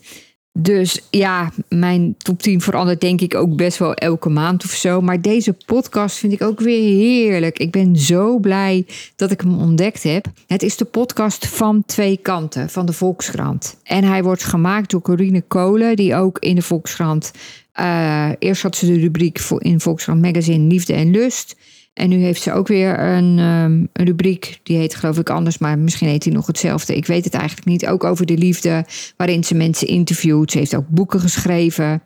Dus 0.60 1.02
ja, 1.10 1.52
mijn 1.68 2.16
top 2.18 2.42
10 2.42 2.62
verandert 2.62 3.02
denk 3.02 3.22
ik 3.22 3.36
ook 3.36 3.56
best 3.56 3.78
wel 3.78 3.94
elke 3.94 4.30
maand 4.30 4.64
of 4.64 4.70
zo. 4.72 5.02
Maar 5.02 5.22
deze 5.22 5.56
podcast 5.66 6.18
vind 6.18 6.34
ik 6.34 6.42
ook 6.42 6.60
weer 6.60 6.98
heerlijk. 6.98 7.60
Ik 7.60 7.72
ben 7.72 7.96
zo 7.98 8.40
blij 8.40 8.86
dat 9.16 9.32
ik 9.32 9.42
hem 9.42 9.60
ontdekt 9.60 10.04
heb. 10.04 10.26
Het 10.48 10.64
is 10.64 10.78
de 10.78 10.86
podcast 10.86 11.48
van 11.48 11.84
Twee 11.86 12.18
Kanten 12.18 12.70
van 12.70 12.86
de 12.86 12.94
Volkskrant. 12.94 13.78
En 13.84 14.04
hij 14.04 14.24
wordt 14.24 14.44
gemaakt 14.44 14.90
door 14.92 15.02
Corine 15.02 15.42
Kolen, 15.42 15.96
die 15.96 16.16
ook 16.16 16.40
in 16.40 16.56
de 16.56 16.62
Volkskrant 16.62 17.32
uh, 17.80 18.30
eerst 18.40 18.62
had 18.62 18.76
ze 18.76 18.86
de 18.86 19.00
rubriek 19.00 19.40
in 19.58 19.80
Volkskrant 19.80 20.22
Magazine 20.22 20.68
Liefde 20.68 20.94
en 20.94 21.12
Lust. 21.12 21.56
En 21.94 22.10
nu 22.10 22.18
heeft 22.18 22.42
ze 22.42 22.54
ook 22.54 22.68
weer 22.68 23.00
een, 23.00 23.40
um, 23.40 23.90
een, 23.94 24.06
rubriek, 24.06 24.60
die 24.64 24.78
heet 24.78 24.96
geloof 24.96 25.18
ik 25.18 25.30
anders, 25.30 25.58
maar 25.58 25.80
misschien 25.80 26.08
heet 26.08 26.24
die 26.24 26.34
nog 26.34 26.48
hetzelfde. 26.48 26.96
Ik 26.96 27.06
weet 27.06 27.24
het 27.24 27.34
eigenlijk 27.34 27.68
niet. 27.68 27.88
Ook 27.88 28.04
over 28.04 28.26
de 28.26 28.38
liefde, 28.38 28.86
waarin 29.18 29.44
ze 29.44 29.56
mensen 29.56 29.88
interviewt. 29.88 30.52
Ze 30.52 30.58
heeft 30.58 30.76
ook 30.76 30.88
boeken 30.88 31.20
geschreven, 31.20 32.02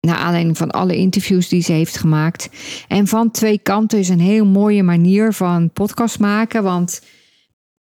naar 0.00 0.16
aanleiding 0.16 0.56
van 0.56 0.70
alle 0.70 0.96
interviews 0.96 1.48
die 1.48 1.62
ze 1.62 1.72
heeft 1.72 1.96
gemaakt. 1.96 2.48
En 2.88 3.06
van 3.06 3.30
twee 3.30 3.58
kanten 3.58 3.98
is 3.98 4.08
een 4.08 4.20
heel 4.20 4.46
mooie 4.46 4.82
manier 4.82 5.32
van 5.32 5.70
podcast 5.70 6.18
maken, 6.18 6.62
want 6.62 7.02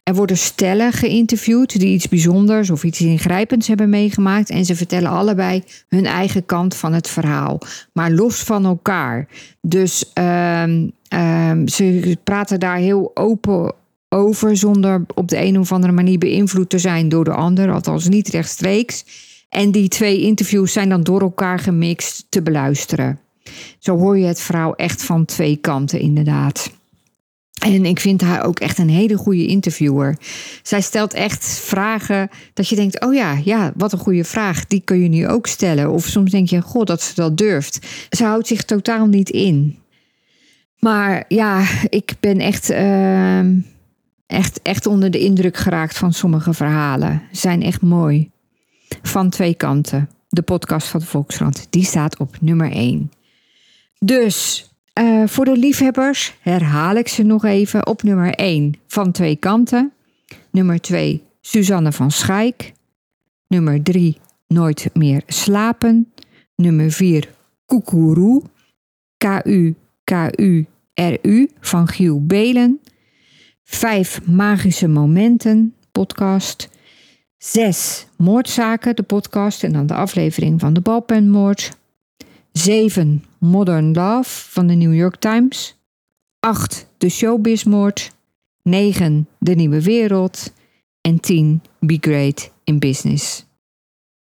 er 0.02 0.14
worden 0.14 0.36
stellen 0.36 0.92
geïnterviewd 0.92 1.78
die 1.80 1.94
iets 1.94 2.08
bijzonders 2.08 2.70
of 2.70 2.84
iets 2.84 3.00
ingrijpends 3.00 3.68
hebben 3.68 3.90
meegemaakt. 3.90 4.50
En 4.50 4.64
ze 4.64 4.76
vertellen 4.76 5.10
allebei 5.10 5.62
hun 5.88 6.06
eigen 6.06 6.46
kant 6.46 6.76
van 6.76 6.92
het 6.92 7.08
verhaal, 7.08 7.60
maar 7.92 8.10
los 8.10 8.42
van 8.42 8.64
elkaar. 8.64 9.28
Dus 9.60 10.04
um, 10.14 10.92
um, 11.14 11.68
ze 11.68 12.16
praten 12.24 12.60
daar 12.60 12.76
heel 12.76 13.10
open 13.14 13.74
over, 14.08 14.56
zonder 14.56 15.04
op 15.14 15.28
de 15.28 15.44
een 15.44 15.58
of 15.58 15.72
andere 15.72 15.92
manier 15.92 16.18
beïnvloed 16.18 16.70
te 16.70 16.78
zijn 16.78 17.08
door 17.08 17.24
de 17.24 17.32
ander, 17.32 17.72
althans 17.72 18.08
niet 18.08 18.28
rechtstreeks. 18.28 19.04
En 19.48 19.70
die 19.70 19.88
twee 19.88 20.20
interviews 20.20 20.72
zijn 20.72 20.88
dan 20.88 21.02
door 21.02 21.20
elkaar 21.20 21.58
gemixt 21.58 22.26
te 22.28 22.42
beluisteren. 22.42 23.18
Zo 23.78 23.98
hoor 23.98 24.18
je 24.18 24.26
het 24.26 24.40
verhaal 24.40 24.76
echt 24.76 25.02
van 25.02 25.24
twee 25.24 25.56
kanten, 25.56 26.00
inderdaad. 26.00 26.70
En 27.60 27.84
ik 27.84 28.00
vind 28.00 28.20
haar 28.20 28.44
ook 28.44 28.60
echt 28.60 28.78
een 28.78 28.88
hele 28.88 29.16
goede 29.16 29.46
interviewer. 29.46 30.16
Zij 30.62 30.80
stelt 30.80 31.14
echt 31.14 31.44
vragen 31.44 32.28
dat 32.54 32.68
je 32.68 32.76
denkt: 32.76 33.04
oh 33.04 33.14
ja, 33.14 33.40
ja, 33.44 33.72
wat 33.76 33.92
een 33.92 33.98
goede 33.98 34.24
vraag. 34.24 34.66
Die 34.66 34.80
kun 34.80 35.02
je 35.02 35.08
nu 35.08 35.28
ook 35.28 35.46
stellen. 35.46 35.90
Of 35.90 36.06
soms 36.06 36.30
denk 36.30 36.48
je: 36.48 36.60
god, 36.60 36.86
dat 36.86 37.02
ze 37.02 37.14
dat 37.14 37.36
durft. 37.36 37.86
Ze 38.10 38.24
houdt 38.24 38.46
zich 38.46 38.62
totaal 38.62 39.06
niet 39.06 39.30
in. 39.30 39.78
Maar 40.78 41.24
ja, 41.28 41.64
ik 41.88 42.14
ben 42.20 42.38
echt, 42.38 42.70
uh, 42.70 43.40
echt, 44.26 44.62
echt 44.62 44.86
onder 44.86 45.10
de 45.10 45.18
indruk 45.18 45.56
geraakt 45.56 45.98
van 45.98 46.12
sommige 46.12 46.54
verhalen. 46.54 47.22
Zijn 47.32 47.62
echt 47.62 47.82
mooi. 47.82 48.30
Van 49.02 49.30
twee 49.30 49.54
kanten. 49.54 50.08
De 50.28 50.42
podcast 50.42 50.86
van 50.86 51.00
de 51.00 51.06
Volkskrant. 51.06 51.66
Die 51.70 51.84
staat 51.84 52.18
op 52.18 52.36
nummer 52.40 52.72
1. 52.72 53.12
Dus 53.98 54.69
uh, 55.00 55.26
voor 55.26 55.44
de 55.44 55.56
liefhebbers 55.56 56.34
herhaal 56.40 56.94
ik 56.94 57.08
ze 57.08 57.22
nog 57.22 57.44
even 57.44 57.86
op 57.86 58.02
nummer 58.02 58.34
1 58.34 58.74
van 58.86 59.12
twee 59.12 59.36
kanten. 59.36 59.92
Nummer 60.50 60.80
2 60.80 61.22
Suzanne 61.40 61.92
van 61.92 62.10
Schaik. 62.10 62.72
Nummer 63.48 63.82
3 63.82 64.18
Nooit 64.54 64.90
meer 64.92 65.22
slapen. 65.26 66.12
Nummer 66.56 66.90
4 66.90 67.28
Koekoeroe. 67.66 68.42
K-U-K-U-R-U 69.16 70.60
van 71.60 71.88
Giel 71.88 72.26
Belen. 72.26 72.80
5 73.64 74.26
Magische 74.26 74.88
Momenten 74.88 75.74
podcast. 75.92 76.68
6 77.38 78.06
Moordzaken, 78.16 78.96
de 78.96 79.02
podcast 79.02 79.64
en 79.64 79.72
dan 79.72 79.86
de 79.86 79.94
aflevering 79.94 80.60
van 80.60 80.72
de 80.72 80.80
balpenmoord. 80.80 81.78
7. 82.52 83.24
Modern 83.40 83.92
Love 83.92 84.50
van 84.50 84.66
de 84.66 84.74
New 84.74 84.94
York 84.94 85.16
Times. 85.16 85.78
8. 86.40 86.86
De 86.98 87.08
Showbizmoord. 87.08 88.12
9. 88.62 89.28
De 89.38 89.54
Nieuwe 89.54 89.82
Wereld. 89.82 90.52
En 91.00 91.20
10. 91.20 91.62
Be 91.78 91.96
Great 92.00 92.50
in 92.64 92.78
Business. 92.78 93.46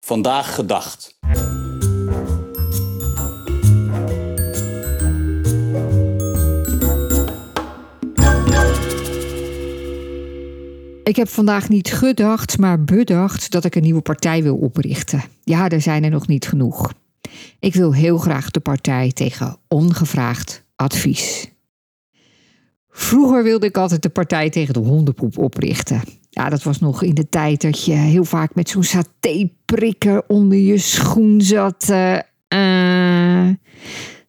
Vandaag 0.01 0.55
gedacht. 0.55 1.19
Ik 11.05 11.17
heb 11.17 11.29
vandaag 11.29 11.69
niet 11.69 11.93
gedacht, 11.93 12.59
maar 12.59 12.85
bedacht 12.85 13.51
dat 13.51 13.65
ik 13.65 13.75
een 13.75 13.83
nieuwe 13.83 14.01
partij 14.01 14.43
wil 14.43 14.57
oprichten. 14.57 15.23
Ja, 15.43 15.69
er 15.69 15.81
zijn 15.81 16.05
er 16.05 16.11
nog 16.11 16.27
niet 16.27 16.49
genoeg. 16.49 16.93
Ik 17.59 17.75
wil 17.75 17.95
heel 17.95 18.19
graag 18.19 18.51
de 18.51 18.61
partij 18.61 19.13
tegen 19.13 19.57
ongevraagd 19.69 20.65
advies. 20.77 21.53
Vroeger 22.89 23.43
wilde 23.43 23.67
ik 23.67 23.77
altijd 23.77 24.03
de 24.03 24.09
partij 24.09 24.51
tegen 24.51 24.75
de 24.75 24.81
hondenpoep 24.81 25.39
oprichten. 25.39 26.03
Ja, 26.31 26.49
dat 26.49 26.63
was 26.63 26.79
nog 26.79 27.03
in 27.03 27.15
de 27.15 27.29
tijd 27.29 27.61
dat 27.61 27.85
je 27.85 27.93
heel 27.93 28.25
vaak 28.25 28.55
met 28.55 28.69
zo'n 28.69 28.83
satéprikker 28.83 30.23
onder 30.27 30.59
je 30.59 30.79
schoen 30.79 31.41
zat. 31.41 31.89
Uh, 31.89 33.49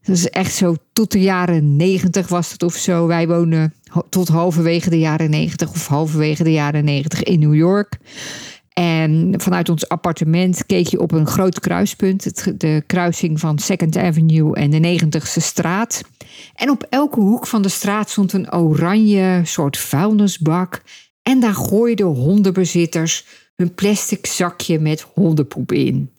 dat 0.01 0.15
is 0.15 0.29
echt 0.29 0.53
zo 0.53 0.75
tot 0.93 1.11
de 1.11 1.21
jaren 1.21 1.75
negentig 1.75 2.27
was 2.27 2.51
het 2.51 2.63
of 2.63 2.75
zo. 2.75 3.07
Wij 3.07 3.27
woonden 3.27 3.73
tot 4.09 4.27
halverwege 4.27 4.89
de 4.89 4.99
jaren 4.99 5.29
negentig 5.29 5.69
of 5.69 5.87
halverwege 5.87 6.43
de 6.43 6.51
jaren 6.51 6.83
negentig 6.83 7.23
in 7.23 7.39
New 7.39 7.55
York. 7.55 7.97
En 8.75 9.34
vanuit 9.38 9.70
ons 9.70 9.89
appartement 9.89 10.65
keek 10.65 10.88
je 10.88 11.00
op 11.00 11.12
een 11.12 11.27
groot 11.27 11.60
kruispunt, 11.60 12.60
de 12.60 12.84
kruising 12.88 13.39
van 13.39 13.60
Second 13.60 13.98
Avenue 13.98 14.55
en 14.55 14.70
de 14.70 15.00
90ste 15.00 15.41
straat. 15.41 16.01
En 16.55 16.70
op 16.70 16.88
elke 16.89 17.20
hoek 17.20 17.48
van 17.48 17.62
de 17.62 17.70
straat 17.70 18.10
stond 18.10 18.34
een 18.34 18.53
oranje 18.53 19.41
soort 19.44 19.77
vuilnisbak. 19.77 20.82
En 21.22 21.39
daar 21.39 21.53
gooiden 21.53 22.05
hondenbezitters 22.05 23.25
hun 23.55 23.74
plastic 23.74 24.25
zakje 24.25 24.79
met 24.79 25.01
hondenpoep 25.01 25.72
in. 25.72 26.12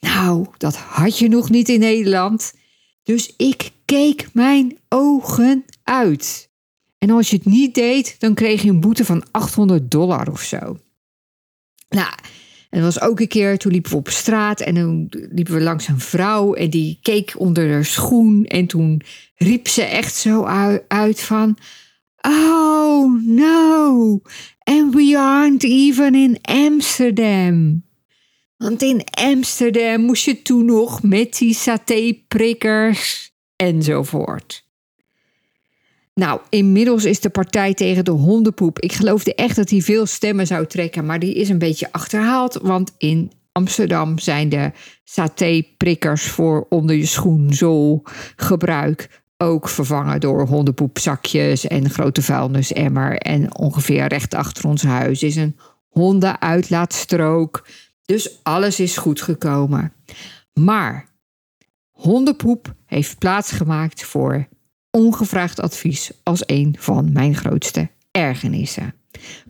Nou, 0.00 0.46
dat 0.56 0.76
had 0.76 1.18
je 1.18 1.28
nog 1.28 1.50
niet 1.50 1.68
in 1.68 1.80
Nederland. 1.80 2.52
Dus 3.02 3.34
ik 3.36 3.70
keek 3.84 4.28
mijn 4.32 4.78
ogen 4.88 5.64
uit. 5.82 6.48
En 6.98 7.10
als 7.10 7.30
je 7.30 7.36
het 7.36 7.44
niet 7.44 7.74
deed, 7.74 8.16
dan 8.18 8.34
kreeg 8.34 8.62
je 8.62 8.68
een 8.68 8.80
boete 8.80 9.04
van 9.04 9.24
800 9.30 9.90
dollar 9.90 10.30
of 10.30 10.40
zo. 10.40 10.76
Nou, 11.88 12.12
en 12.70 12.82
was 12.82 13.00
ook 13.00 13.20
een 13.20 13.28
keer, 13.28 13.58
toen 13.58 13.72
liepen 13.72 13.90
we 13.90 13.96
op 13.96 14.08
straat 14.08 14.60
en 14.60 14.74
dan 14.74 15.06
liepen 15.10 15.54
we 15.54 15.60
langs 15.60 15.88
een 15.88 16.00
vrouw 16.00 16.54
en 16.54 16.70
die 16.70 16.98
keek 17.02 17.34
onder 17.38 17.70
haar 17.70 17.84
schoen 17.84 18.44
en 18.44 18.66
toen 18.66 19.02
riep 19.34 19.68
ze 19.68 19.82
echt 19.82 20.14
zo 20.14 20.44
uit 20.88 21.20
van, 21.20 21.56
oh 22.20 23.22
no, 23.22 24.20
and 24.62 24.94
we 24.94 25.14
aren't 25.18 25.62
even 25.62 26.14
in 26.14 26.38
Amsterdam. 26.42 27.84
Want 28.56 28.82
in 28.82 29.04
Amsterdam 29.04 30.00
moest 30.00 30.24
je 30.24 30.42
toen 30.42 30.64
nog 30.64 31.02
met 31.02 31.38
die 31.38 31.54
satéprikkers 31.54 33.32
enzovoort. 33.56 34.65
Nou, 36.20 36.40
inmiddels 36.48 37.04
is 37.04 37.20
de 37.20 37.30
partij 37.30 37.74
tegen 37.74 38.04
de 38.04 38.10
hondenpoep. 38.10 38.78
Ik 38.80 38.92
geloofde 38.92 39.34
echt 39.34 39.56
dat 39.56 39.70
hij 39.70 39.80
veel 39.80 40.06
stemmen 40.06 40.46
zou 40.46 40.66
trekken, 40.66 41.06
maar 41.06 41.18
die 41.18 41.34
is 41.34 41.48
een 41.48 41.58
beetje 41.58 41.92
achterhaald. 41.92 42.58
Want 42.62 42.92
in 42.98 43.32
Amsterdam 43.52 44.18
zijn 44.18 44.48
de 44.48 44.70
satéprikkers 45.04 46.24
voor 46.24 46.66
onder 46.68 46.96
je 46.96 47.06
schoenzool 47.06 48.02
gebruik 48.36 49.22
ook 49.36 49.68
vervangen 49.68 50.20
door 50.20 50.46
hondenpoepzakjes 50.46 51.66
en 51.66 51.90
grote 51.90 52.22
vuilnisemmer. 52.22 53.18
En 53.18 53.56
ongeveer 53.58 54.06
recht 54.06 54.34
achter 54.34 54.66
ons 54.66 54.82
huis 54.82 55.22
is 55.22 55.36
een 55.36 55.56
hondenuitlaatstrook. 55.88 57.66
Dus 58.04 58.40
alles 58.42 58.80
is 58.80 58.96
goed 58.96 59.22
gekomen. 59.22 59.92
Maar 60.52 61.08
hondenpoep 61.90 62.74
heeft 62.86 63.18
plaatsgemaakt 63.18 64.04
voor 64.04 64.48
ongevraagd 64.96 65.60
advies 65.60 66.10
als 66.22 66.42
een 66.46 66.76
van 66.78 67.12
mijn 67.12 67.34
grootste 67.34 67.88
ergernissen. 68.10 68.94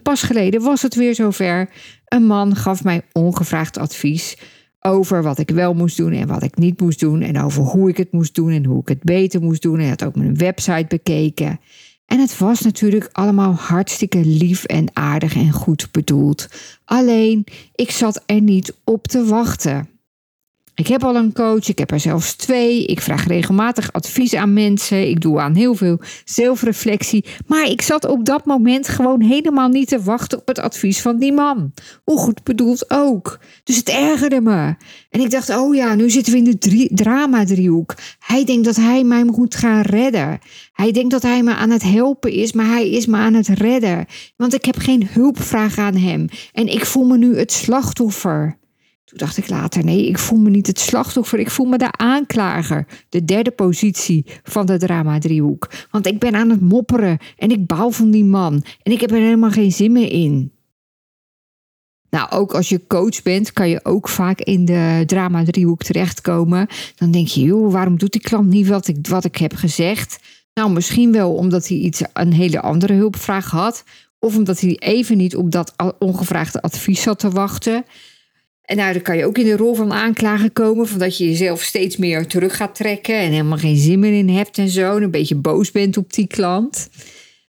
Pas 0.02 0.22
geleden 0.22 0.62
was 0.62 0.82
het 0.82 0.94
weer 0.94 1.14
zover. 1.14 1.70
Een 2.04 2.26
man 2.26 2.56
gaf 2.56 2.84
mij 2.84 3.02
ongevraagd 3.12 3.78
advies 3.78 4.36
over 4.80 5.22
wat 5.22 5.38
ik 5.38 5.50
wel 5.50 5.74
moest 5.74 5.96
doen 5.96 6.12
en 6.12 6.26
wat 6.26 6.42
ik 6.42 6.56
niet 6.56 6.80
moest 6.80 7.00
doen. 7.00 7.22
En 7.22 7.42
over 7.42 7.62
hoe 7.62 7.88
ik 7.88 7.96
het 7.96 8.12
moest 8.12 8.34
doen 8.34 8.50
en 8.50 8.64
hoe 8.64 8.80
ik 8.80 8.88
het 8.88 9.02
beter 9.02 9.40
moest 9.40 9.62
doen. 9.62 9.78
Hij 9.78 9.88
had 9.88 10.04
ook 10.04 10.16
mijn 10.16 10.36
website 10.36 10.86
bekeken. 10.88 11.60
En 12.06 12.20
het 12.20 12.38
was 12.38 12.60
natuurlijk 12.60 13.08
allemaal 13.12 13.52
hartstikke 13.52 14.24
lief 14.24 14.64
en 14.64 14.88
aardig 14.92 15.34
en 15.34 15.50
goed 15.50 15.88
bedoeld. 15.90 16.48
Alleen, 16.84 17.44
ik 17.74 17.90
zat 17.90 18.22
er 18.26 18.40
niet 18.40 18.74
op 18.84 19.06
te 19.06 19.24
wachten. 19.24 19.88
Ik 20.76 20.86
heb 20.86 21.04
al 21.04 21.16
een 21.16 21.32
coach, 21.32 21.68
ik 21.68 21.78
heb 21.78 21.90
er 21.90 22.00
zelfs 22.00 22.34
twee. 22.34 22.84
Ik 22.84 23.00
vraag 23.00 23.26
regelmatig 23.26 23.92
advies 23.92 24.34
aan 24.34 24.52
mensen. 24.52 25.08
Ik 25.08 25.20
doe 25.20 25.40
aan 25.40 25.54
heel 25.54 25.74
veel 25.74 26.00
zelfreflectie. 26.24 27.24
Maar 27.46 27.64
ik 27.70 27.82
zat 27.82 28.04
op 28.04 28.24
dat 28.24 28.44
moment 28.44 28.88
gewoon 28.88 29.20
helemaal 29.20 29.68
niet 29.68 29.88
te 29.88 30.02
wachten 30.02 30.38
op 30.38 30.48
het 30.48 30.58
advies 30.58 31.00
van 31.00 31.18
die 31.18 31.32
man. 31.32 31.72
Hoe 32.04 32.18
goed 32.18 32.42
bedoeld 32.42 32.90
ook. 32.90 33.38
Dus 33.64 33.76
het 33.76 33.88
ergerde 33.88 34.40
me. 34.40 34.74
En 35.10 35.20
ik 35.20 35.30
dacht, 35.30 35.56
oh 35.56 35.74
ja, 35.74 35.94
nu 35.94 36.10
zitten 36.10 36.32
we 36.32 36.38
in 36.38 36.56
de 36.58 36.88
drama-driehoek. 36.92 37.94
Hij 38.18 38.44
denkt 38.44 38.64
dat 38.64 38.76
hij 38.76 39.04
mij 39.04 39.24
moet 39.24 39.54
gaan 39.54 39.80
redden. 39.80 40.38
Hij 40.72 40.92
denkt 40.92 41.10
dat 41.10 41.22
hij 41.22 41.42
me 41.42 41.54
aan 41.54 41.70
het 41.70 41.82
helpen 41.82 42.32
is, 42.32 42.52
maar 42.52 42.66
hij 42.66 42.90
is 42.90 43.06
me 43.06 43.16
aan 43.16 43.34
het 43.34 43.48
redden. 43.48 44.06
Want 44.36 44.54
ik 44.54 44.64
heb 44.64 44.78
geen 44.78 45.08
hulpvraag 45.10 45.78
aan 45.78 45.96
hem. 45.96 46.28
En 46.52 46.66
ik 46.66 46.86
voel 46.86 47.04
me 47.04 47.18
nu 47.18 47.38
het 47.38 47.52
slachtoffer. 47.52 48.58
Toen 49.06 49.18
dacht 49.18 49.36
ik 49.36 49.48
later, 49.48 49.84
nee, 49.84 50.08
ik 50.08 50.18
voel 50.18 50.38
me 50.38 50.50
niet 50.50 50.66
het 50.66 50.78
slachtoffer, 50.78 51.38
ik 51.38 51.50
voel 51.50 51.66
me 51.66 51.78
de 51.78 51.92
aanklager. 51.92 52.86
De 53.08 53.24
derde 53.24 53.50
positie 53.50 54.26
van 54.42 54.66
de 54.66 54.78
drama-driehoek. 54.78 55.70
Want 55.90 56.06
ik 56.06 56.18
ben 56.18 56.34
aan 56.34 56.50
het 56.50 56.60
mopperen 56.60 57.18
en 57.36 57.50
ik 57.50 57.66
bouw 57.66 57.90
van 57.90 58.10
die 58.10 58.24
man. 58.24 58.64
En 58.82 58.92
ik 58.92 59.00
heb 59.00 59.10
er 59.10 59.16
helemaal 59.16 59.50
geen 59.50 59.72
zin 59.72 59.92
meer 59.92 60.12
in. 60.12 60.52
Nou, 62.10 62.30
ook 62.30 62.54
als 62.54 62.68
je 62.68 62.86
coach 62.86 63.22
bent, 63.22 63.52
kan 63.52 63.68
je 63.68 63.84
ook 63.84 64.08
vaak 64.08 64.40
in 64.40 64.64
de 64.64 65.02
drama-driehoek 65.06 65.82
terechtkomen. 65.82 66.66
Dan 66.96 67.10
denk 67.10 67.28
je, 67.28 67.40
joh, 67.40 67.72
waarom 67.72 67.98
doet 67.98 68.12
die 68.12 68.20
klant 68.20 68.48
niet 68.48 68.66
wat 68.66 68.88
ik, 68.88 69.06
wat 69.06 69.24
ik 69.24 69.36
heb 69.36 69.54
gezegd? 69.54 70.18
Nou, 70.54 70.70
misschien 70.70 71.12
wel 71.12 71.34
omdat 71.34 71.68
hij 71.68 71.76
iets, 71.76 72.02
een 72.12 72.32
hele 72.32 72.60
andere 72.60 72.92
hulpvraag 72.92 73.50
had. 73.50 73.84
Of 74.18 74.36
omdat 74.36 74.60
hij 74.60 74.76
even 74.78 75.16
niet 75.16 75.36
op 75.36 75.50
dat 75.50 75.74
ongevraagde 75.98 76.62
advies 76.62 77.02
zat 77.02 77.18
te 77.18 77.30
wachten. 77.30 77.84
En 78.66 78.76
nou, 78.76 78.92
dan 78.92 79.02
kan 79.02 79.16
je 79.16 79.26
ook 79.26 79.38
in 79.38 79.44
de 79.44 79.56
rol 79.56 79.74
van 79.74 79.92
aanklager 79.92 80.50
komen, 80.50 80.88
van 80.88 80.98
dat 80.98 81.18
je 81.18 81.24
jezelf 81.24 81.62
steeds 81.62 81.96
meer 81.96 82.26
terug 82.26 82.56
gaat 82.56 82.74
trekken 82.74 83.14
en 83.14 83.30
helemaal 83.30 83.58
geen 83.58 83.76
zin 83.76 83.98
meer 83.98 84.18
in 84.18 84.28
hebt 84.28 84.58
en 84.58 84.68
zo. 84.68 84.96
En 84.96 85.02
een 85.02 85.10
beetje 85.10 85.34
boos 85.34 85.70
bent 85.70 85.96
op 85.96 86.12
die 86.12 86.26
klant. 86.26 86.88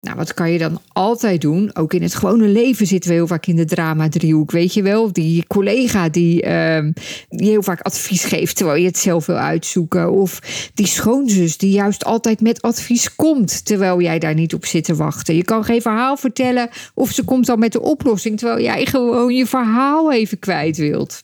Nou, 0.00 0.16
wat 0.16 0.34
kan 0.34 0.50
je 0.50 0.58
dan 0.58 0.80
altijd 0.92 1.40
doen? 1.40 1.76
Ook 1.76 1.94
in 1.94 2.02
het 2.02 2.14
gewone 2.14 2.46
leven 2.46 2.86
zitten 2.86 3.10
we 3.10 3.16
heel 3.16 3.26
vaak 3.26 3.46
in 3.46 3.56
de 3.56 3.64
drama-driehoek. 3.64 4.50
Weet 4.50 4.74
je 4.74 4.82
wel, 4.82 5.12
die 5.12 5.46
collega 5.46 6.08
die, 6.08 6.46
uh, 6.46 6.88
die 7.28 7.48
heel 7.48 7.62
vaak 7.62 7.80
advies 7.80 8.24
geeft 8.24 8.56
terwijl 8.56 8.78
je 8.78 8.86
het 8.86 8.98
zelf 8.98 9.26
wil 9.26 9.36
uitzoeken. 9.36 10.10
Of 10.12 10.40
die 10.74 10.86
schoonzus 10.86 11.58
die 11.58 11.70
juist 11.70 12.04
altijd 12.04 12.40
met 12.40 12.62
advies 12.62 13.14
komt 13.14 13.64
terwijl 13.64 14.00
jij 14.00 14.18
daar 14.18 14.34
niet 14.34 14.54
op 14.54 14.64
zit 14.66 14.84
te 14.84 14.94
wachten. 14.94 15.36
Je 15.36 15.44
kan 15.44 15.64
geen 15.64 15.82
verhaal 15.82 16.16
vertellen 16.16 16.68
of 16.94 17.10
ze 17.10 17.24
komt 17.24 17.46
dan 17.46 17.58
met 17.58 17.72
de 17.72 17.80
oplossing 17.80 18.38
terwijl 18.38 18.60
jij 18.62 18.86
gewoon 18.86 19.34
je 19.34 19.46
verhaal 19.46 20.12
even 20.12 20.38
kwijt 20.38 20.76
wilt 20.76 21.22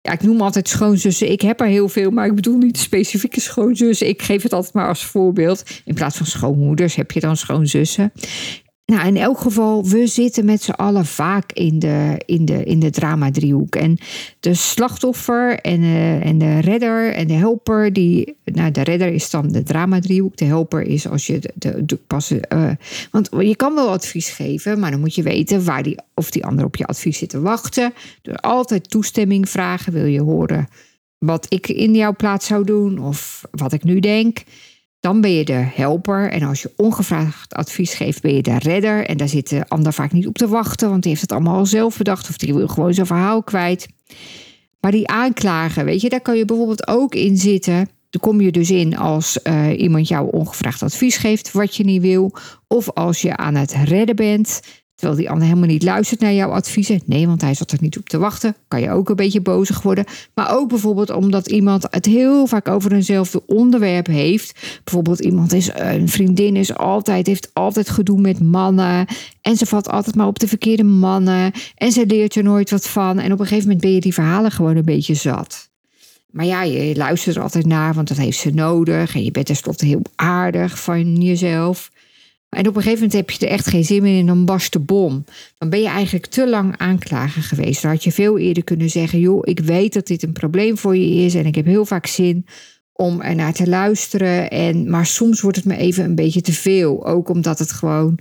ja, 0.00 0.12
ik 0.12 0.22
noem 0.22 0.40
altijd 0.40 0.68
schoonzussen. 0.68 1.30
Ik 1.30 1.40
heb 1.40 1.60
er 1.60 1.66
heel 1.66 1.88
veel, 1.88 2.10
maar 2.10 2.26
ik 2.26 2.34
bedoel 2.34 2.58
niet 2.58 2.78
specifieke 2.78 3.40
schoonzussen. 3.40 4.08
Ik 4.08 4.22
geef 4.22 4.42
het 4.42 4.52
altijd 4.52 4.74
maar 4.74 4.88
als 4.88 5.04
voorbeeld. 5.04 5.62
In 5.84 5.94
plaats 5.94 6.16
van 6.16 6.26
schoonmoeders 6.26 6.94
heb 6.94 7.10
je 7.10 7.20
dan 7.20 7.36
schoonzussen. 7.36 8.12
Nou, 8.92 9.06
in 9.06 9.16
elk 9.16 9.38
geval, 9.38 9.84
we 9.84 10.06
zitten 10.06 10.44
met 10.44 10.62
z'n 10.62 10.70
allen 10.70 11.06
vaak 11.06 11.52
in 11.52 11.78
de, 11.78 12.22
in 12.26 12.44
de, 12.44 12.64
in 12.64 12.78
de 12.78 12.90
drama-driehoek. 12.90 13.74
En 13.74 13.98
de 14.40 14.54
slachtoffer 14.54 15.58
en, 15.58 15.82
uh, 15.82 16.24
en 16.24 16.38
de 16.38 16.58
redder 16.58 17.12
en 17.12 17.26
de 17.26 17.32
helper, 17.32 17.92
die, 17.92 18.36
nou, 18.44 18.70
de 18.70 18.82
redder 18.82 19.08
is 19.08 19.30
dan 19.30 19.48
de 19.48 19.62
drama-driehoek. 19.62 20.36
De 20.36 20.44
helper 20.44 20.82
is 20.82 21.08
als 21.08 21.26
je 21.26 21.52
de, 21.54 21.84
de, 21.84 21.96
pas. 21.96 22.32
Uh, 22.32 22.70
want 23.10 23.28
je 23.38 23.56
kan 23.56 23.74
wel 23.74 23.88
advies 23.88 24.28
geven, 24.28 24.78
maar 24.78 24.90
dan 24.90 25.00
moet 25.00 25.14
je 25.14 25.22
weten 25.22 25.64
waar 25.64 25.82
die, 25.82 25.98
of 26.14 26.30
die 26.30 26.44
ander 26.44 26.64
op 26.64 26.76
je 26.76 26.86
advies 26.86 27.18
zit 27.18 27.28
te 27.28 27.40
wachten. 27.40 27.92
Dus 28.22 28.36
altijd 28.36 28.90
toestemming 28.90 29.48
vragen. 29.48 29.92
Wil 29.92 30.06
je 30.06 30.20
horen 30.20 30.68
wat 31.18 31.46
ik 31.48 31.68
in 31.68 31.94
jouw 31.94 32.16
plaats 32.16 32.46
zou 32.46 32.64
doen 32.64 32.98
of 32.98 33.44
wat 33.50 33.72
ik 33.72 33.84
nu 33.84 34.00
denk? 34.00 34.38
Dan 35.00 35.20
ben 35.20 35.32
je 35.32 35.44
de 35.44 35.52
helper. 35.52 36.30
En 36.30 36.42
als 36.42 36.62
je 36.62 36.72
ongevraagd 36.76 37.54
advies 37.54 37.94
geeft, 37.94 38.22
ben 38.22 38.34
je 38.34 38.42
de 38.42 38.58
redder. 38.58 39.06
En 39.06 39.16
daar 39.16 39.28
zit 39.28 39.48
de 39.48 39.68
ander 39.68 39.92
vaak 39.92 40.12
niet 40.12 40.26
op 40.26 40.38
te 40.38 40.48
wachten, 40.48 40.88
want 40.88 41.02
die 41.02 41.10
heeft 41.10 41.22
het 41.22 41.32
allemaal 41.32 41.58
al 41.58 41.66
zelf 41.66 41.96
bedacht. 41.96 42.28
Of 42.28 42.36
die 42.36 42.54
wil 42.54 42.68
gewoon 42.68 42.94
zijn 42.94 43.06
verhaal 43.06 43.42
kwijt. 43.42 43.88
Maar 44.80 44.90
die 44.90 45.08
aanklagen, 45.08 45.84
weet 45.84 46.00
je, 46.00 46.08
daar 46.08 46.20
kan 46.20 46.36
je 46.36 46.44
bijvoorbeeld 46.44 46.88
ook 46.88 47.14
in 47.14 47.36
zitten. 47.36 47.88
Dan 48.10 48.20
kom 48.20 48.40
je 48.40 48.52
dus 48.52 48.70
in 48.70 48.96
als 48.96 49.38
uh, 49.44 49.78
iemand 49.78 50.08
jou 50.08 50.30
ongevraagd 50.30 50.82
advies 50.82 51.16
geeft 51.16 51.52
wat 51.52 51.76
je 51.76 51.84
niet 51.84 52.02
wil. 52.02 52.32
Of 52.66 52.90
als 52.90 53.22
je 53.22 53.36
aan 53.36 53.54
het 53.54 53.72
redden 53.72 54.16
bent. 54.16 54.60
Terwijl 54.98 55.18
die 55.18 55.30
ander 55.30 55.46
helemaal 55.46 55.68
niet 55.68 55.82
luistert 55.82 56.20
naar 56.20 56.32
jouw 56.32 56.50
adviezen. 56.50 57.00
Nee, 57.04 57.26
want 57.26 57.40
hij 57.40 57.54
zat 57.54 57.70
er 57.70 57.78
niet 57.80 57.98
op 57.98 58.08
te 58.08 58.18
wachten. 58.18 58.56
Kan 58.68 58.80
je 58.80 58.90
ook 58.90 59.08
een 59.08 59.16
beetje 59.16 59.40
bozig 59.40 59.82
worden. 59.82 60.04
Maar 60.34 60.56
ook 60.56 60.68
bijvoorbeeld 60.68 61.10
omdat 61.10 61.50
iemand 61.50 61.86
het 61.90 62.06
heel 62.06 62.46
vaak 62.46 62.68
over 62.68 62.92
eenzelfde 62.92 63.42
onderwerp 63.46 64.06
heeft. 64.06 64.80
Bijvoorbeeld 64.84 65.20
iemand 65.20 65.52
is, 65.52 65.70
een 65.74 66.08
vriendin 66.08 66.56
is 66.56 66.74
altijd, 66.74 67.26
heeft 67.26 67.50
altijd 67.52 67.90
gedoe 67.90 68.20
met 68.20 68.40
mannen. 68.40 69.06
En 69.40 69.56
ze 69.56 69.66
valt 69.66 69.88
altijd 69.88 70.16
maar 70.16 70.26
op 70.26 70.38
de 70.38 70.48
verkeerde 70.48 70.84
mannen. 70.84 71.52
En 71.74 71.92
ze 71.92 72.06
leert 72.06 72.34
er 72.34 72.42
nooit 72.42 72.70
wat 72.70 72.88
van. 72.88 73.18
En 73.18 73.32
op 73.32 73.40
een 73.40 73.46
gegeven 73.46 73.66
moment 73.66 73.80
ben 73.80 73.94
je 73.94 74.00
die 74.00 74.14
verhalen 74.14 74.50
gewoon 74.50 74.76
een 74.76 74.84
beetje 74.84 75.14
zat. 75.14 75.70
Maar 76.30 76.46
ja, 76.46 76.62
je 76.62 76.96
luistert 76.96 77.36
er 77.36 77.42
altijd 77.42 77.66
naar, 77.66 77.94
want 77.94 78.08
dat 78.08 78.16
heeft 78.16 78.38
ze 78.38 78.50
nodig. 78.50 79.14
En 79.14 79.24
je 79.24 79.30
bent 79.30 79.46
tenslotte 79.46 79.86
heel 79.86 80.02
aardig 80.16 80.80
van 80.80 81.14
jezelf. 81.14 81.90
En 82.48 82.68
op 82.68 82.76
een 82.76 82.82
gegeven 82.82 83.06
moment 83.06 83.12
heb 83.12 83.30
je 83.30 83.46
er 83.46 83.52
echt 83.52 83.66
geen 83.66 83.84
zin 83.84 84.02
meer 84.02 84.18
in, 84.18 84.26
dan 84.26 84.44
barst 84.44 84.72
de 84.72 84.78
bom. 84.78 85.24
Dan 85.58 85.70
ben 85.70 85.80
je 85.80 85.88
eigenlijk 85.88 86.26
te 86.26 86.48
lang 86.48 86.76
aanklager 86.76 87.42
geweest. 87.42 87.82
Dan 87.82 87.90
had 87.90 88.04
je 88.04 88.12
veel 88.12 88.38
eerder 88.38 88.64
kunnen 88.64 88.90
zeggen: 88.90 89.18
joh, 89.18 89.40
ik 89.42 89.60
weet 89.60 89.92
dat 89.92 90.06
dit 90.06 90.22
een 90.22 90.32
probleem 90.32 90.78
voor 90.78 90.96
je 90.96 91.24
is 91.24 91.34
en 91.34 91.46
ik 91.46 91.54
heb 91.54 91.64
heel 91.64 91.86
vaak 91.86 92.06
zin 92.06 92.46
om 92.92 93.20
er 93.20 93.34
naar 93.34 93.52
te 93.52 93.68
luisteren. 93.68 94.50
En, 94.50 94.90
maar 94.90 95.06
soms 95.06 95.40
wordt 95.40 95.56
het 95.56 95.66
me 95.66 95.76
even 95.76 96.04
een 96.04 96.14
beetje 96.14 96.40
te 96.40 96.52
veel. 96.52 97.06
Ook 97.06 97.28
omdat 97.28 97.58
het 97.58 97.72
gewoon. 97.72 98.18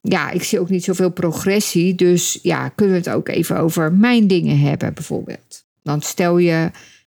Ja, 0.00 0.30
ik 0.30 0.42
zie 0.42 0.60
ook 0.60 0.70
niet 0.70 0.84
zoveel 0.84 1.10
progressie. 1.10 1.94
Dus 1.94 2.38
ja, 2.42 2.68
kunnen 2.68 2.94
we 2.94 3.00
het 3.00 3.16
ook 3.16 3.28
even 3.28 3.58
over 3.58 3.92
mijn 3.92 4.26
dingen 4.26 4.58
hebben, 4.58 4.94
bijvoorbeeld. 4.94 5.64
Dan 5.82 6.02
stel 6.02 6.38
je 6.38 6.70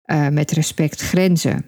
uh, 0.06 0.28
met 0.28 0.52
respect 0.52 1.02
grenzen. 1.02 1.66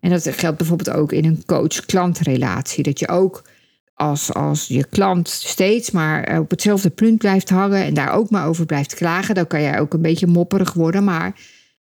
En 0.00 0.10
dat 0.10 0.28
geldt 0.28 0.58
bijvoorbeeld 0.58 0.96
ook 0.96 1.12
in 1.12 1.24
een 1.24 1.42
coach-klantrelatie. 1.46 2.82
Dat 2.82 2.98
je 2.98 3.08
ook 3.08 3.42
als, 4.00 4.32
als 4.34 4.66
je 4.66 4.84
klant 4.84 5.28
steeds 5.28 5.90
maar 5.90 6.38
op 6.40 6.50
hetzelfde 6.50 6.90
punt 6.90 7.18
blijft 7.18 7.50
hangen 7.50 7.84
en 7.84 7.94
daar 7.94 8.12
ook 8.12 8.30
maar 8.30 8.46
over 8.46 8.66
blijft 8.66 8.94
klagen, 8.94 9.34
dan 9.34 9.46
kan 9.46 9.62
jij 9.62 9.80
ook 9.80 9.94
een 9.94 10.02
beetje 10.02 10.26
mopperig 10.26 10.72
worden. 10.72 11.04
Maar 11.04 11.40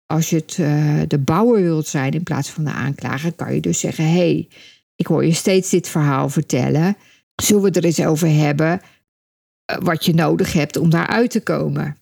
als 0.06 0.30
je 0.30 0.36
het, 0.36 0.58
uh, 0.58 1.02
de 1.08 1.18
bouwer 1.18 1.62
wilt 1.62 1.88
zijn 1.88 2.12
in 2.12 2.24
plaats 2.24 2.50
van 2.50 2.64
de 2.64 2.72
aanklager, 2.72 3.34
kan 3.34 3.54
je 3.54 3.60
dus 3.60 3.80
zeggen: 3.80 4.04
hé, 4.04 4.12
hey, 4.12 4.48
ik 4.96 5.08
hoor 5.08 5.26
je 5.26 5.34
steeds 5.34 5.70
dit 5.70 5.88
verhaal 5.88 6.30
vertellen. 6.30 6.98
Zullen 7.36 7.64
we 7.64 7.72
er 7.72 7.86
eens 7.86 8.06
over 8.06 8.28
hebben 8.28 8.82
eh, 9.66 9.78
wat 9.80 10.06
je 10.06 10.14
nodig 10.14 10.54
hebt 10.54 10.78
om 10.78 10.90
daaruit 10.90 11.32
te 11.32 11.44
komen? 11.44 11.98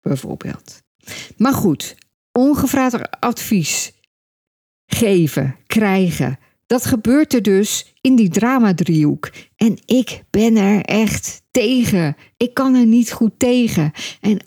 Bijvoorbeeld. 0.00 0.82
Maar 1.36 1.54
goed, 1.54 1.96
ongevraagd 2.32 3.20
advies 3.20 3.92
geven, 4.86 5.56
krijgen. 5.66 6.38
Dat 6.72 6.84
gebeurt 6.84 7.34
er 7.34 7.42
dus 7.42 7.94
in 8.00 8.16
die 8.16 8.28
dramadriehoek. 8.28 9.30
En 9.56 9.78
ik 9.86 10.22
ben 10.30 10.56
er 10.56 10.80
echt 10.80 11.42
tegen. 11.50 12.16
Ik 12.36 12.54
kan 12.54 12.74
er 12.74 12.86
niet 12.86 13.12
goed 13.12 13.32
tegen. 13.36 13.92
En 14.20 14.38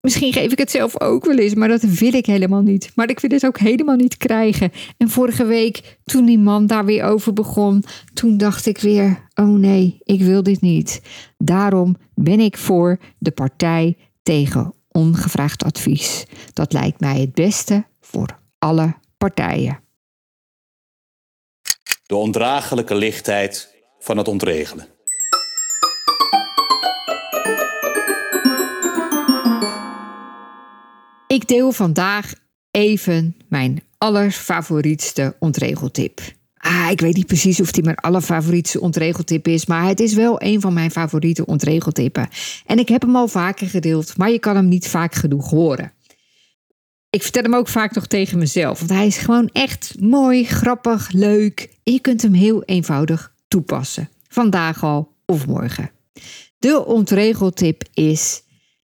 Misschien 0.00 0.32
geef 0.32 0.52
ik 0.52 0.58
het 0.58 0.70
zelf 0.70 1.00
ook 1.00 1.24
wel 1.24 1.38
eens, 1.38 1.54
maar 1.54 1.68
dat 1.68 1.82
wil 1.82 2.14
ik 2.14 2.26
helemaal 2.26 2.62
niet. 2.62 2.92
Maar 2.94 3.08
ik 3.08 3.20
wil 3.20 3.30
het 3.30 3.46
ook 3.46 3.58
helemaal 3.58 3.96
niet 3.96 4.16
krijgen. 4.16 4.70
En 4.96 5.08
vorige 5.08 5.44
week, 5.44 5.98
toen 6.04 6.24
die 6.24 6.38
man 6.38 6.66
daar 6.66 6.84
weer 6.84 7.04
over 7.04 7.32
begon, 7.32 7.84
toen 8.14 8.36
dacht 8.36 8.66
ik 8.66 8.78
weer: 8.78 9.28
oh 9.34 9.58
nee, 9.58 9.98
ik 10.02 10.22
wil 10.22 10.42
dit 10.42 10.60
niet. 10.60 11.02
Daarom 11.38 11.96
ben 12.14 12.40
ik 12.40 12.58
voor 12.58 12.98
de 13.18 13.30
partij 13.30 13.96
tegen 14.22 14.74
ongevraagd 14.88 15.64
advies. 15.64 16.26
Dat 16.52 16.72
lijkt 16.72 17.00
mij 17.00 17.20
het 17.20 17.34
beste 17.34 17.84
voor 18.00 18.38
alle 18.58 18.94
partijen. 19.18 19.83
De 22.06 22.16
ondraaglijke 22.16 22.94
lichtheid 22.94 23.74
van 23.98 24.16
het 24.16 24.28
ontregelen. 24.28 24.86
Ik 31.26 31.48
deel 31.48 31.72
vandaag 31.72 32.32
even 32.70 33.36
mijn 33.48 33.82
allerfavorietste 33.98 35.36
ontregeltip. 35.38 36.20
Ah, 36.56 36.88
ik 36.90 37.00
weet 37.00 37.16
niet 37.16 37.26
precies 37.26 37.60
of 37.60 37.72
die 37.72 37.84
mijn 37.84 37.96
allerfavorietste 37.96 38.80
ontregeltip 38.80 39.48
is, 39.48 39.66
maar 39.66 39.86
het 39.86 40.00
is 40.00 40.14
wel 40.14 40.42
een 40.42 40.60
van 40.60 40.72
mijn 40.72 40.90
favoriete 40.90 41.46
ontregeltippen. 41.46 42.28
En 42.66 42.78
ik 42.78 42.88
heb 42.88 43.02
hem 43.02 43.16
al 43.16 43.28
vaker 43.28 43.66
gedeeld, 43.66 44.16
maar 44.16 44.30
je 44.30 44.38
kan 44.38 44.56
hem 44.56 44.68
niet 44.68 44.88
vaak 44.88 45.14
genoeg 45.14 45.50
horen. 45.50 45.92
Ik 47.14 47.22
vertel 47.22 47.42
hem 47.42 47.54
ook 47.54 47.68
vaak 47.68 47.94
nog 47.94 48.06
tegen 48.06 48.38
mezelf, 48.38 48.78
want 48.78 48.90
hij 48.90 49.06
is 49.06 49.16
gewoon 49.16 49.48
echt 49.52 50.00
mooi, 50.00 50.44
grappig, 50.44 51.10
leuk. 51.12 51.76
Je 51.82 52.00
kunt 52.00 52.22
hem 52.22 52.32
heel 52.32 52.62
eenvoudig 52.62 53.34
toepassen. 53.48 54.08
Vandaag 54.28 54.82
al 54.82 55.12
of 55.26 55.46
morgen. 55.46 55.90
De 56.58 56.84
ontregeltip 56.84 57.84
is: 57.92 58.42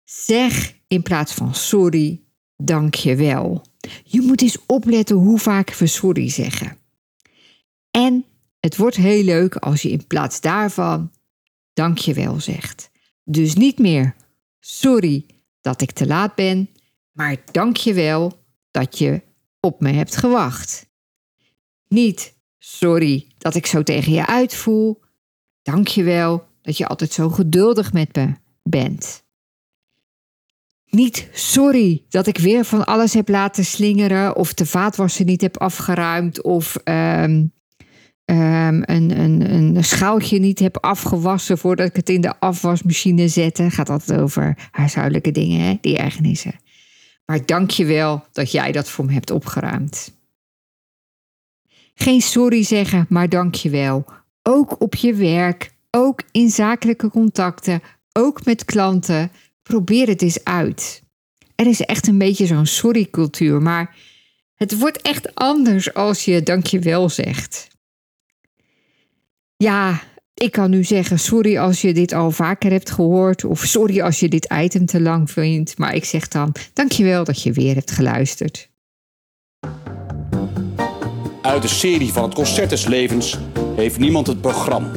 zeg 0.03 0.73
in 0.87 1.01
plaats 1.01 1.33
van 1.33 1.55
sorry 1.55 2.21
dank 2.57 2.95
je 2.95 3.15
wel. 3.15 3.65
Je 4.03 4.21
moet 4.21 4.41
eens 4.41 4.57
opletten 4.65 5.15
hoe 5.15 5.39
vaak 5.39 5.73
we 5.73 5.87
sorry 5.87 6.29
zeggen. 6.29 6.77
En 7.91 8.25
het 8.59 8.77
wordt 8.77 8.95
heel 8.95 9.23
leuk 9.23 9.55
als 9.55 9.81
je 9.81 9.89
in 9.91 10.07
plaats 10.07 10.41
daarvan 10.41 11.11
dank 11.73 11.97
je 11.97 12.13
wel 12.13 12.39
zegt. 12.39 12.89
Dus 13.23 13.55
niet 13.55 13.79
meer 13.79 14.15
sorry 14.59 15.25
dat 15.61 15.81
ik 15.81 15.91
te 15.91 16.07
laat 16.07 16.35
ben, 16.35 16.69
maar 17.21 17.37
dank 17.51 17.77
je 17.77 17.93
wel 17.93 18.43
dat 18.71 18.97
je 18.97 19.21
op 19.59 19.81
me 19.81 19.91
hebt 19.91 20.15
gewacht. 20.15 20.89
Niet 21.87 22.33
sorry 22.59 23.27
dat 23.37 23.55
ik 23.55 23.65
zo 23.65 23.83
tegen 23.83 24.11
je 24.11 24.27
uitvoel. 24.27 25.01
Dank 25.61 25.87
je 25.87 26.03
wel 26.03 26.47
dat 26.61 26.77
je 26.77 26.87
altijd 26.87 27.11
zo 27.11 27.29
geduldig 27.29 27.93
met 27.93 28.15
me 28.15 28.33
bent. 28.63 29.23
Niet 30.85 31.29
sorry 31.31 32.05
dat 32.09 32.27
ik 32.27 32.37
weer 32.37 32.65
van 32.65 32.85
alles 32.85 33.13
heb 33.13 33.29
laten 33.29 33.65
slingeren 33.65 34.35
of 34.35 34.53
de 34.53 34.65
vaatwasser 34.65 35.25
niet 35.25 35.41
heb 35.41 35.57
afgeruimd 35.57 36.41
of 36.41 36.77
um, 36.83 37.53
um, 38.25 38.83
een, 38.85 39.19
een, 39.19 39.53
een 39.53 39.83
schaaltje 39.83 40.39
niet 40.39 40.59
heb 40.59 40.77
afgewassen 40.77 41.57
voordat 41.57 41.87
ik 41.87 41.95
het 41.95 42.09
in 42.09 42.21
de 42.21 42.39
afwasmachine 42.39 43.27
zette. 43.27 43.69
Gaat 43.69 43.89
altijd 43.89 44.19
over 44.19 44.69
huishoudelijke 44.71 45.31
dingen, 45.31 45.61
hè? 45.61 45.77
die 45.81 45.97
ergernissen. 45.97 46.69
Maar 47.31 47.45
dank 47.45 47.69
je 47.69 47.85
wel 47.85 48.25
dat 48.31 48.51
jij 48.51 48.71
dat 48.71 48.89
voor 48.89 49.05
me 49.05 49.13
hebt 49.13 49.31
opgeruimd. 49.31 50.13
Geen 51.93 52.21
sorry 52.21 52.63
zeggen, 52.63 53.05
maar 53.09 53.29
dank 53.29 53.55
je 53.55 53.69
wel. 53.69 54.05
Ook 54.43 54.81
op 54.81 54.95
je 54.95 55.13
werk, 55.13 55.73
ook 55.91 56.21
in 56.31 56.49
zakelijke 56.49 57.09
contacten, 57.09 57.81
ook 58.11 58.45
met 58.45 58.65
klanten 58.65 59.31
probeer 59.63 60.07
het 60.07 60.21
eens 60.21 60.43
uit. 60.43 61.03
Er 61.55 61.67
is 61.67 61.81
echt 61.81 62.07
een 62.07 62.17
beetje 62.17 62.45
zo'n 62.45 62.65
sorry-cultuur, 62.65 63.61
maar 63.61 63.95
het 64.55 64.79
wordt 64.79 65.01
echt 65.01 65.35
anders 65.35 65.93
als 65.93 66.25
je 66.25 66.43
dankjewel 66.43 67.09
zegt. 67.09 67.67
Ja, 69.57 70.01
ik 70.41 70.51
kan 70.51 70.69
nu 70.69 70.83
zeggen 70.83 71.19
sorry 71.19 71.57
als 71.57 71.81
je 71.81 71.93
dit 71.93 72.13
al 72.13 72.31
vaker 72.31 72.71
hebt 72.71 72.91
gehoord 72.91 73.45
of 73.45 73.59
sorry 73.59 74.01
als 74.01 74.19
je 74.19 74.29
dit 74.29 74.53
item 74.53 74.85
te 74.85 75.01
lang 75.01 75.31
vindt, 75.31 75.77
maar 75.77 75.95
ik 75.95 76.05
zeg 76.05 76.27
dan 76.27 76.55
dankjewel 76.73 77.23
dat 77.23 77.41
je 77.41 77.51
weer 77.51 77.75
hebt 77.75 77.91
geluisterd. 77.91 78.69
Uit 81.41 81.61
de 81.61 81.67
serie 81.67 82.11
van 82.11 82.23
het 82.23 82.33
Concert 82.33 82.69
des 82.69 82.85
Levens 82.85 83.37
heeft 83.75 83.99
niemand 83.99 84.27
het 84.27 84.41
programma 84.41 84.91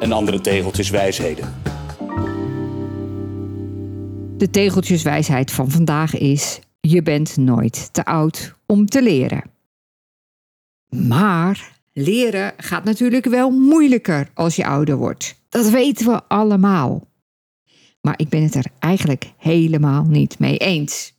en 0.00 0.12
andere 0.12 0.40
tegeltjes 0.40 0.90
wijsheden. 0.90 1.54
De 4.36 4.50
tegeltjeswijsheid 4.50 5.50
van 5.50 5.70
vandaag 5.70 6.18
is: 6.18 6.60
je 6.80 7.02
bent 7.02 7.36
nooit 7.36 7.88
te 7.92 8.04
oud 8.04 8.54
om 8.66 8.86
te 8.86 9.02
leren. 9.02 9.42
Maar 10.88 11.81
leren 11.92 12.52
gaat 12.56 12.84
natuurlijk 12.84 13.24
wel 13.24 13.50
moeilijker 13.50 14.30
als 14.34 14.56
je 14.56 14.66
ouder 14.66 14.96
wordt. 14.96 15.40
Dat 15.48 15.70
weten 15.70 16.06
we 16.06 16.20
allemaal. 16.28 17.10
Maar 18.00 18.14
ik 18.16 18.28
ben 18.28 18.42
het 18.42 18.54
er 18.54 18.66
eigenlijk 18.78 19.32
helemaal 19.36 20.04
niet 20.04 20.38
mee 20.38 20.56
eens. 20.56 21.14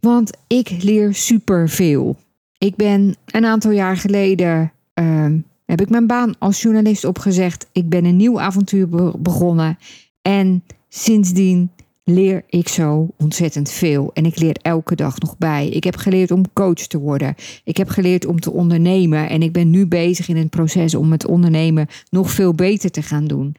Want 0.00 0.30
ik 0.46 0.82
leer 0.82 1.14
superveel. 1.14 2.16
Ik 2.58 2.76
ben 2.76 3.16
een 3.26 3.44
aantal 3.44 3.70
jaar 3.70 3.96
geleden 3.96 4.72
uh, 4.94 5.26
heb 5.66 5.80
ik 5.80 5.88
mijn 5.88 6.06
baan 6.06 6.34
als 6.38 6.62
journalist 6.62 7.04
opgezegd. 7.04 7.66
Ik 7.72 7.88
ben 7.88 8.04
een 8.04 8.16
nieuw 8.16 8.40
avontuur 8.40 8.88
begonnen. 9.18 9.78
En 10.22 10.64
sindsdien 10.88 11.70
leer 12.14 12.44
ik 12.48 12.68
zo 12.68 13.08
ontzettend 13.16 13.70
veel. 13.70 14.10
En 14.12 14.26
ik 14.26 14.38
leer 14.38 14.56
elke 14.62 14.94
dag 14.94 15.18
nog 15.18 15.38
bij. 15.38 15.68
Ik 15.68 15.84
heb 15.84 15.96
geleerd 15.96 16.30
om 16.30 16.52
coach 16.52 16.86
te 16.86 16.98
worden. 16.98 17.34
Ik 17.64 17.76
heb 17.76 17.88
geleerd 17.88 18.26
om 18.26 18.40
te 18.40 18.50
ondernemen. 18.50 19.28
En 19.28 19.42
ik 19.42 19.52
ben 19.52 19.70
nu 19.70 19.86
bezig 19.86 20.28
in 20.28 20.36
het 20.36 20.50
proces 20.50 20.94
om 20.94 21.12
het 21.12 21.26
ondernemen 21.26 21.86
nog 22.10 22.30
veel 22.30 22.54
beter 22.54 22.90
te 22.90 23.02
gaan 23.02 23.26
doen. 23.26 23.54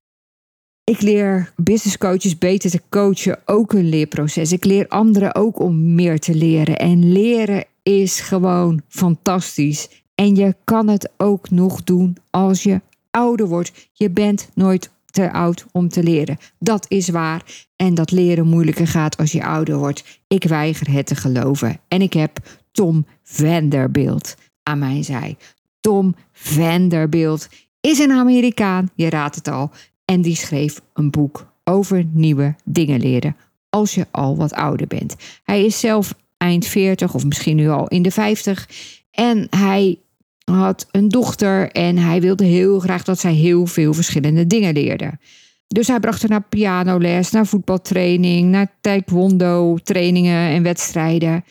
Ik 0.83 1.01
leer 1.01 1.53
business 1.55 1.97
coaches 1.97 2.37
beter 2.37 2.69
te 2.69 2.81
coachen, 2.89 3.39
ook 3.45 3.73
een 3.73 3.89
leerproces. 3.89 4.51
Ik 4.51 4.65
leer 4.65 4.87
anderen 4.87 5.35
ook 5.35 5.59
om 5.59 5.95
meer 5.95 6.19
te 6.19 6.35
leren. 6.35 6.77
En 6.79 7.11
leren 7.11 7.65
is 7.83 8.19
gewoon 8.19 8.81
fantastisch. 8.87 10.03
En 10.15 10.35
je 10.35 10.55
kan 10.63 10.87
het 10.87 11.09
ook 11.17 11.49
nog 11.49 11.83
doen 11.83 12.17
als 12.29 12.63
je 12.63 12.81
ouder 13.11 13.47
wordt. 13.47 13.89
Je 13.93 14.09
bent 14.09 14.49
nooit 14.53 14.91
te 15.11 15.31
oud 15.31 15.65
om 15.71 15.89
te 15.89 16.03
leren. 16.03 16.37
Dat 16.59 16.85
is 16.89 17.09
waar. 17.09 17.65
En 17.75 17.93
dat 17.93 18.11
leren 18.11 18.47
moeilijker 18.47 18.87
gaat 18.87 19.17
als 19.17 19.31
je 19.31 19.45
ouder 19.45 19.77
wordt. 19.77 20.21
Ik 20.27 20.43
weiger 20.43 20.91
het 20.91 21.05
te 21.05 21.15
geloven. 21.15 21.79
En 21.87 22.01
ik 22.01 22.13
heb 22.13 22.39
Tom 22.71 23.05
Vanderbilt 23.23 24.35
aan 24.63 24.79
mijn 24.79 25.03
zij. 25.03 25.37
Tom 25.79 26.15
Vanderbilt 26.31 27.49
is 27.81 27.99
een 27.99 28.11
Amerikaan, 28.11 28.89
je 28.95 29.09
raadt 29.09 29.35
het 29.35 29.47
al. 29.47 29.71
En 30.05 30.21
die 30.21 30.35
schreef 30.35 30.81
een 30.93 31.09
boek 31.09 31.53
over 31.63 32.05
nieuwe 32.11 32.55
dingen 32.63 32.99
leren 32.99 33.35
als 33.69 33.95
je 33.95 34.07
al 34.11 34.37
wat 34.37 34.53
ouder 34.53 34.87
bent. 34.87 35.15
Hij 35.43 35.65
is 35.65 35.79
zelf 35.79 36.13
eind 36.37 36.65
40 36.65 37.13
of 37.13 37.25
misschien 37.25 37.55
nu 37.55 37.69
al 37.69 37.87
in 37.87 38.01
de 38.01 38.11
50. 38.11 38.69
En 39.11 39.47
hij 39.49 39.99
had 40.43 40.87
een 40.91 41.09
dochter 41.09 41.71
en 41.71 41.97
hij 41.97 42.21
wilde 42.21 42.43
heel 42.43 42.79
graag 42.79 43.03
dat 43.03 43.19
zij 43.19 43.33
heel 43.33 43.65
veel 43.65 43.93
verschillende 43.93 44.47
dingen 44.47 44.73
leerde. 44.73 45.17
Dus 45.67 45.87
hij 45.87 45.99
bracht 45.99 46.21
haar 46.21 46.29
naar 46.29 46.47
pianoles, 46.49 47.31
naar 47.31 47.45
voetbaltraining, 47.45 48.49
naar 48.49 48.77
taekwondo 48.81 49.77
trainingen 49.83 50.49
en 50.49 50.63
wedstrijden. 50.63 51.43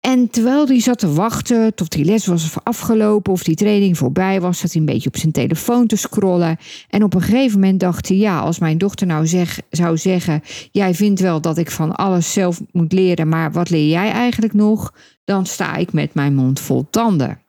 En 0.00 0.30
terwijl 0.30 0.66
hij 0.66 0.80
zat 0.80 0.98
te 0.98 1.12
wachten 1.12 1.74
tot 1.74 1.90
die 1.90 2.04
les 2.04 2.26
was 2.26 2.54
afgelopen 2.62 3.32
of 3.32 3.42
die 3.42 3.54
training 3.54 3.98
voorbij 3.98 4.40
was, 4.40 4.58
zat 4.58 4.72
hij 4.72 4.80
een 4.80 4.86
beetje 4.86 5.08
op 5.08 5.16
zijn 5.16 5.32
telefoon 5.32 5.86
te 5.86 5.96
scrollen. 5.96 6.56
En 6.88 7.02
op 7.02 7.14
een 7.14 7.20
gegeven 7.22 7.60
moment 7.60 7.80
dacht 7.80 8.08
hij: 8.08 8.16
ja, 8.16 8.40
als 8.40 8.58
mijn 8.58 8.78
dochter 8.78 9.06
nou 9.06 9.26
zeg, 9.26 9.60
zou 9.70 9.98
zeggen: 9.98 10.42
Jij 10.72 10.94
vindt 10.94 11.20
wel 11.20 11.40
dat 11.40 11.58
ik 11.58 11.70
van 11.70 11.94
alles 11.94 12.32
zelf 12.32 12.60
moet 12.70 12.92
leren, 12.92 13.28
maar 13.28 13.52
wat 13.52 13.70
leer 13.70 13.88
jij 13.88 14.10
eigenlijk 14.10 14.52
nog? 14.52 14.94
Dan 15.24 15.46
sta 15.46 15.76
ik 15.76 15.92
met 15.92 16.14
mijn 16.14 16.34
mond 16.34 16.60
vol 16.60 16.86
tanden. 16.90 17.41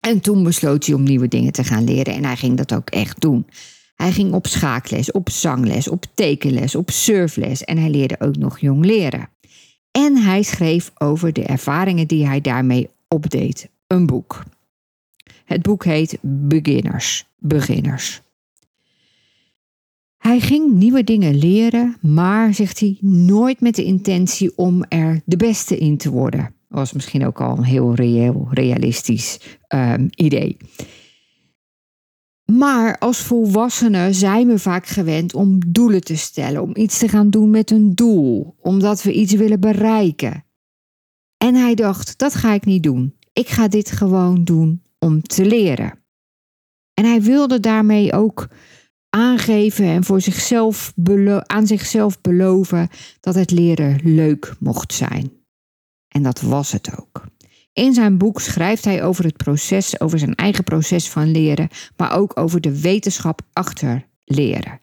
En 0.00 0.20
toen 0.20 0.42
besloot 0.42 0.86
hij 0.86 0.94
om 0.94 1.02
nieuwe 1.02 1.28
dingen 1.28 1.52
te 1.52 1.64
gaan 1.64 1.84
leren 1.84 2.14
en 2.14 2.24
hij 2.24 2.36
ging 2.36 2.56
dat 2.56 2.74
ook 2.74 2.90
echt 2.90 3.20
doen. 3.20 3.46
Hij 3.94 4.12
ging 4.12 4.32
op 4.32 4.46
schaakles, 4.46 5.12
op 5.12 5.30
zangles, 5.30 5.88
op 5.88 6.04
tekenles, 6.14 6.74
op 6.74 6.90
surfles 6.90 7.64
en 7.64 7.78
hij 7.78 7.90
leerde 7.90 8.20
ook 8.20 8.36
nog 8.36 8.58
jong 8.58 8.84
leren. 8.84 9.28
En 9.90 10.16
hij 10.16 10.42
schreef 10.42 10.90
over 10.98 11.32
de 11.32 11.42
ervaringen 11.42 12.06
die 12.06 12.26
hij 12.26 12.40
daarmee 12.40 12.88
opdeed. 13.08 13.68
Een 13.86 14.06
boek. 14.06 14.44
Het 15.44 15.62
boek 15.62 15.84
heet 15.84 16.18
Beginners. 16.20 17.26
Beginners. 17.38 18.22
Hij 20.16 20.40
ging 20.40 20.72
nieuwe 20.72 21.04
dingen 21.04 21.38
leren, 21.38 21.96
maar, 22.00 22.54
zegt 22.54 22.80
hij, 22.80 22.98
nooit 23.00 23.60
met 23.60 23.74
de 23.74 23.84
intentie 23.84 24.56
om 24.56 24.84
er 24.88 25.20
de 25.24 25.36
beste 25.36 25.78
in 25.78 25.96
te 25.96 26.10
worden. 26.10 26.54
Was 26.70 26.92
misschien 26.92 27.26
ook 27.26 27.40
al 27.40 27.56
een 27.56 27.64
heel 27.64 27.94
reëel, 27.94 28.48
realistisch 28.50 29.58
um, 29.68 30.08
idee. 30.10 30.56
Maar 32.44 32.98
als 32.98 33.18
volwassenen 33.18 34.14
zijn 34.14 34.46
we 34.46 34.58
vaak 34.58 34.86
gewend 34.86 35.34
om 35.34 35.58
doelen 35.72 36.00
te 36.00 36.16
stellen, 36.16 36.62
om 36.62 36.76
iets 36.76 36.98
te 36.98 37.08
gaan 37.08 37.30
doen 37.30 37.50
met 37.50 37.70
een 37.70 37.94
doel, 37.94 38.56
omdat 38.60 39.02
we 39.02 39.12
iets 39.12 39.32
willen 39.32 39.60
bereiken. 39.60 40.44
En 41.36 41.54
hij 41.54 41.74
dacht: 41.74 42.18
dat 42.18 42.34
ga 42.34 42.52
ik 42.52 42.64
niet 42.64 42.82
doen. 42.82 43.16
Ik 43.32 43.48
ga 43.48 43.68
dit 43.68 43.90
gewoon 43.90 44.44
doen 44.44 44.82
om 44.98 45.22
te 45.22 45.44
leren. 45.44 45.98
En 46.94 47.04
hij 47.04 47.22
wilde 47.22 47.60
daarmee 47.60 48.12
ook 48.12 48.48
aangeven 49.08 49.84
en 49.84 50.04
voor 50.04 50.20
zichzelf 50.20 50.92
aan 51.46 51.66
zichzelf 51.66 52.20
beloven 52.20 52.88
dat 53.20 53.34
het 53.34 53.50
leren 53.50 54.00
leuk 54.02 54.54
mocht 54.58 54.92
zijn. 54.92 55.39
En 56.10 56.22
dat 56.22 56.40
was 56.40 56.72
het 56.72 56.98
ook. 56.98 57.24
In 57.72 57.94
zijn 57.94 58.18
boek 58.18 58.40
schrijft 58.40 58.84
hij 58.84 59.02
over 59.04 59.24
het 59.24 59.36
proces, 59.36 60.00
over 60.00 60.18
zijn 60.18 60.34
eigen 60.34 60.64
proces 60.64 61.08
van 61.08 61.30
leren, 61.30 61.68
maar 61.96 62.16
ook 62.16 62.38
over 62.38 62.60
de 62.60 62.80
wetenschap 62.80 63.40
achter 63.52 64.06
leren. 64.24 64.80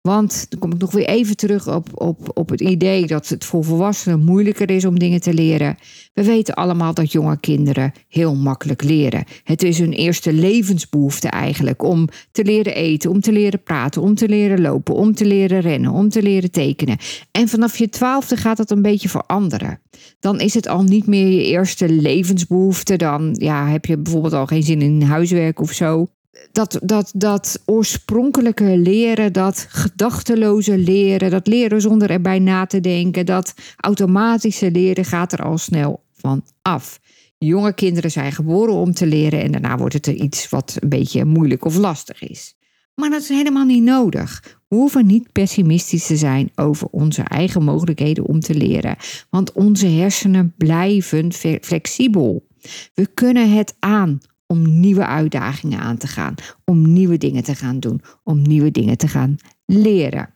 Want 0.00 0.46
dan 0.48 0.58
kom 0.58 0.72
ik 0.72 0.78
nog 0.78 0.92
weer 0.92 1.06
even 1.06 1.36
terug 1.36 1.68
op, 1.68 1.88
op, 2.00 2.30
op 2.34 2.48
het 2.48 2.60
idee 2.60 3.06
dat 3.06 3.28
het 3.28 3.44
voor 3.44 3.64
volwassenen 3.64 4.24
moeilijker 4.24 4.70
is 4.70 4.84
om 4.84 4.98
dingen 4.98 5.20
te 5.20 5.34
leren. 5.34 5.76
We 6.12 6.24
weten 6.24 6.54
allemaal 6.54 6.94
dat 6.94 7.12
jonge 7.12 7.40
kinderen 7.40 7.92
heel 8.08 8.34
makkelijk 8.34 8.82
leren. 8.82 9.24
Het 9.44 9.62
is 9.62 9.78
hun 9.78 9.92
eerste 9.92 10.32
levensbehoefte 10.32 11.28
eigenlijk 11.28 11.82
om 11.82 12.08
te 12.32 12.44
leren 12.44 12.74
eten, 12.74 13.10
om 13.10 13.20
te 13.20 13.32
leren 13.32 13.62
praten, 13.62 14.02
om 14.02 14.14
te 14.14 14.28
leren 14.28 14.60
lopen, 14.60 14.94
om 14.94 15.14
te 15.14 15.24
leren 15.24 15.60
rennen, 15.60 15.90
om 15.90 16.08
te 16.08 16.22
leren 16.22 16.50
tekenen. 16.50 16.98
En 17.30 17.48
vanaf 17.48 17.76
je 17.76 17.88
twaalfde 17.88 18.36
gaat 18.36 18.56
dat 18.56 18.70
een 18.70 18.82
beetje 18.82 19.08
veranderen. 19.08 19.80
Dan 20.20 20.40
is 20.40 20.54
het 20.54 20.68
al 20.68 20.82
niet 20.82 21.06
meer 21.06 21.28
je 21.28 21.44
eerste 21.44 21.88
levensbehoefte. 21.88 22.96
Dan 22.96 23.36
ja, 23.38 23.68
heb 23.68 23.84
je 23.84 23.98
bijvoorbeeld 23.98 24.32
al 24.32 24.46
geen 24.46 24.62
zin 24.62 24.82
in 24.82 25.02
huiswerk 25.02 25.60
of 25.60 25.72
zo 25.72 26.06
dat, 26.52 26.78
dat, 26.82 27.12
dat 27.14 27.62
oorspronkelijke 27.64 28.76
leren, 28.76 29.32
dat 29.32 29.66
gedachteloze 29.68 30.78
leren, 30.78 31.30
dat 31.30 31.46
leren 31.46 31.80
zonder 31.80 32.10
erbij 32.10 32.38
na 32.38 32.66
te 32.66 32.80
denken, 32.80 33.26
dat 33.26 33.54
automatische 33.76 34.70
leren 34.70 35.04
gaat 35.04 35.32
er 35.32 35.42
al 35.42 35.58
snel 35.58 36.02
van 36.12 36.44
af. 36.62 37.00
Jonge 37.38 37.74
kinderen 37.74 38.10
zijn 38.10 38.32
geboren 38.32 38.74
om 38.74 38.92
te 38.92 39.06
leren 39.06 39.42
en 39.42 39.52
daarna 39.52 39.76
wordt 39.76 39.94
het 39.94 40.06
er 40.06 40.14
iets 40.14 40.48
wat 40.48 40.76
een 40.80 40.88
beetje 40.88 41.24
moeilijk 41.24 41.64
of 41.64 41.76
lastig 41.76 42.22
is. 42.22 42.54
Maar 42.94 43.10
dat 43.10 43.22
is 43.22 43.28
helemaal 43.28 43.64
niet 43.64 43.82
nodig. 43.82 44.58
We 44.68 44.76
hoeven 44.76 45.06
niet 45.06 45.32
pessimistisch 45.32 46.06
te 46.06 46.16
zijn 46.16 46.50
over 46.54 46.86
onze 46.90 47.22
eigen 47.22 47.62
mogelijkheden 47.62 48.26
om 48.26 48.40
te 48.40 48.54
leren, 48.54 48.96
want 49.30 49.52
onze 49.52 49.86
hersenen 49.86 50.54
blijven 50.56 51.32
flexibel. 51.60 52.46
We 52.94 53.06
kunnen 53.14 53.52
het 53.52 53.76
aan 53.78 54.20
om 54.50 54.80
nieuwe 54.80 55.06
uitdagingen 55.06 55.80
aan 55.80 55.96
te 55.96 56.06
gaan, 56.06 56.34
om 56.64 56.92
nieuwe 56.92 57.18
dingen 57.18 57.42
te 57.42 57.54
gaan 57.54 57.80
doen, 57.80 58.02
om 58.24 58.42
nieuwe 58.42 58.70
dingen 58.70 58.96
te 58.96 59.08
gaan 59.08 59.36
leren. 59.64 60.34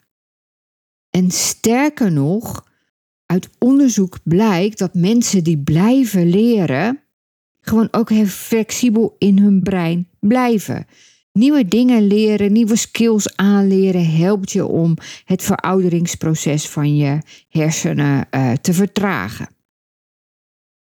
En 1.10 1.30
sterker 1.30 2.12
nog, 2.12 2.66
uit 3.26 3.50
onderzoek 3.58 4.18
blijkt 4.22 4.78
dat 4.78 4.94
mensen 4.94 5.44
die 5.44 5.58
blijven 5.58 6.28
leren, 6.28 7.00
gewoon 7.60 7.88
ook 7.90 8.10
heel 8.10 8.26
flexibel 8.26 9.14
in 9.18 9.38
hun 9.38 9.62
brein 9.62 10.08
blijven. 10.20 10.86
Nieuwe 11.32 11.68
dingen 11.68 12.06
leren, 12.06 12.52
nieuwe 12.52 12.76
skills 12.76 13.36
aanleren 13.36 14.16
helpt 14.16 14.52
je 14.52 14.66
om 14.66 14.96
het 15.24 15.42
verouderingsproces 15.42 16.68
van 16.68 16.96
je 16.96 17.18
hersenen 17.48 18.26
uh, 18.30 18.52
te 18.52 18.72
vertragen. 18.72 19.48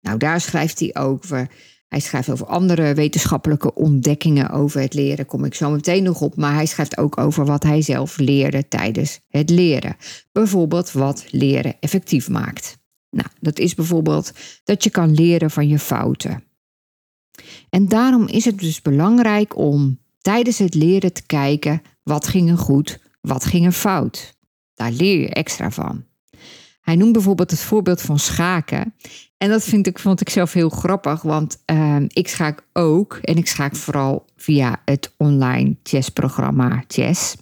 Nou, 0.01 0.17
daar 0.17 0.41
schrijft 0.41 0.79
hij 0.79 0.95
over 0.95 1.49
hij 1.87 1.99
schrijft 1.99 2.29
over 2.29 2.45
andere 2.45 2.93
wetenschappelijke 2.93 3.73
ontdekkingen 3.73 4.49
over 4.49 4.81
het 4.81 4.93
leren, 4.93 5.25
kom 5.25 5.45
ik 5.45 5.53
zo 5.53 5.69
meteen 5.69 6.03
nog 6.03 6.21
op. 6.21 6.35
Maar 6.35 6.53
hij 6.53 6.65
schrijft 6.65 6.97
ook 6.97 7.17
over 7.17 7.45
wat 7.45 7.63
hij 7.63 7.81
zelf 7.81 8.17
leerde 8.17 8.67
tijdens 8.67 9.19
het 9.27 9.49
leren. 9.49 9.95
Bijvoorbeeld 10.31 10.91
wat 10.91 11.25
leren 11.29 11.75
effectief 11.79 12.29
maakt. 12.29 12.77
Nou, 13.09 13.27
dat 13.39 13.59
is 13.59 13.75
bijvoorbeeld 13.75 14.31
dat 14.63 14.83
je 14.83 14.89
kan 14.89 15.13
leren 15.13 15.51
van 15.51 15.67
je 15.67 15.79
fouten. 15.79 16.43
En 17.69 17.87
daarom 17.87 18.27
is 18.27 18.45
het 18.45 18.59
dus 18.59 18.81
belangrijk 18.81 19.57
om 19.57 19.99
tijdens 20.21 20.57
het 20.57 20.73
leren 20.73 21.13
te 21.13 21.25
kijken 21.25 21.81
wat 22.03 22.27
ging 22.27 22.49
er 22.49 22.57
goed, 22.57 22.99
wat 23.21 23.45
ging 23.45 23.65
er 23.65 23.71
fout. 23.71 24.37
Daar 24.73 24.91
leer 24.91 25.19
je 25.19 25.29
extra 25.29 25.71
van. 25.71 26.03
Hij 26.85 26.95
noemt 26.95 27.13
bijvoorbeeld 27.13 27.51
het 27.51 27.59
voorbeeld 27.59 28.01
van 28.01 28.19
schaken. 28.19 28.93
En 29.37 29.49
dat 29.49 29.63
vind 29.63 29.87
ik, 29.87 29.99
vond 29.99 30.21
ik 30.21 30.29
zelf 30.29 30.53
heel 30.53 30.69
grappig, 30.69 31.21
want 31.21 31.61
ehm, 31.65 32.05
ik 32.07 32.27
schaak 32.27 32.63
ook. 32.73 33.19
En 33.21 33.37
ik 33.37 33.47
schaak 33.47 33.75
vooral 33.75 34.25
via 34.37 34.81
het 34.85 35.13
online 35.17 35.75
chessprogramma 35.83 36.83
Chess. 36.87 37.35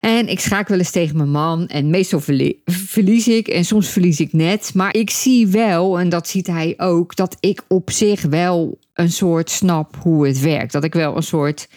En 0.00 0.28
ik 0.28 0.40
schaak 0.40 0.68
wel 0.68 0.78
eens 0.78 0.90
tegen 0.90 1.16
mijn 1.16 1.30
man 1.30 1.66
en 1.66 1.90
meestal 1.90 2.20
verlies 2.64 3.28
ik 3.28 3.48
en 3.48 3.64
soms 3.64 3.88
verlies 3.88 4.20
ik 4.20 4.32
net. 4.32 4.74
Maar 4.74 4.94
ik 4.96 5.10
zie 5.10 5.46
wel, 5.46 5.98
en 5.98 6.08
dat 6.08 6.28
ziet 6.28 6.46
hij 6.46 6.74
ook, 6.76 7.16
dat 7.16 7.36
ik 7.40 7.64
op 7.68 7.90
zich 7.90 8.22
wel 8.22 8.78
een 8.92 9.12
soort 9.12 9.50
snap 9.50 9.96
hoe 9.96 10.26
het 10.26 10.40
werkt. 10.40 10.72
Dat 10.72 10.84
ik 10.84 10.94
wel 10.94 11.16
een 11.16 11.22
soort 11.22 11.68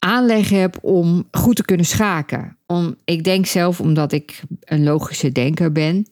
aanleg 0.00 0.48
heb 0.48 0.78
om 0.80 1.28
goed 1.30 1.56
te 1.56 1.64
kunnen 1.64 1.86
schaken. 1.86 2.56
Om, 2.66 2.96
ik 3.04 3.24
denk 3.24 3.46
zelf 3.46 3.80
omdat 3.80 4.12
ik 4.12 4.42
een 4.60 4.82
logische 4.82 5.32
denker 5.32 5.72
ben. 5.72 6.06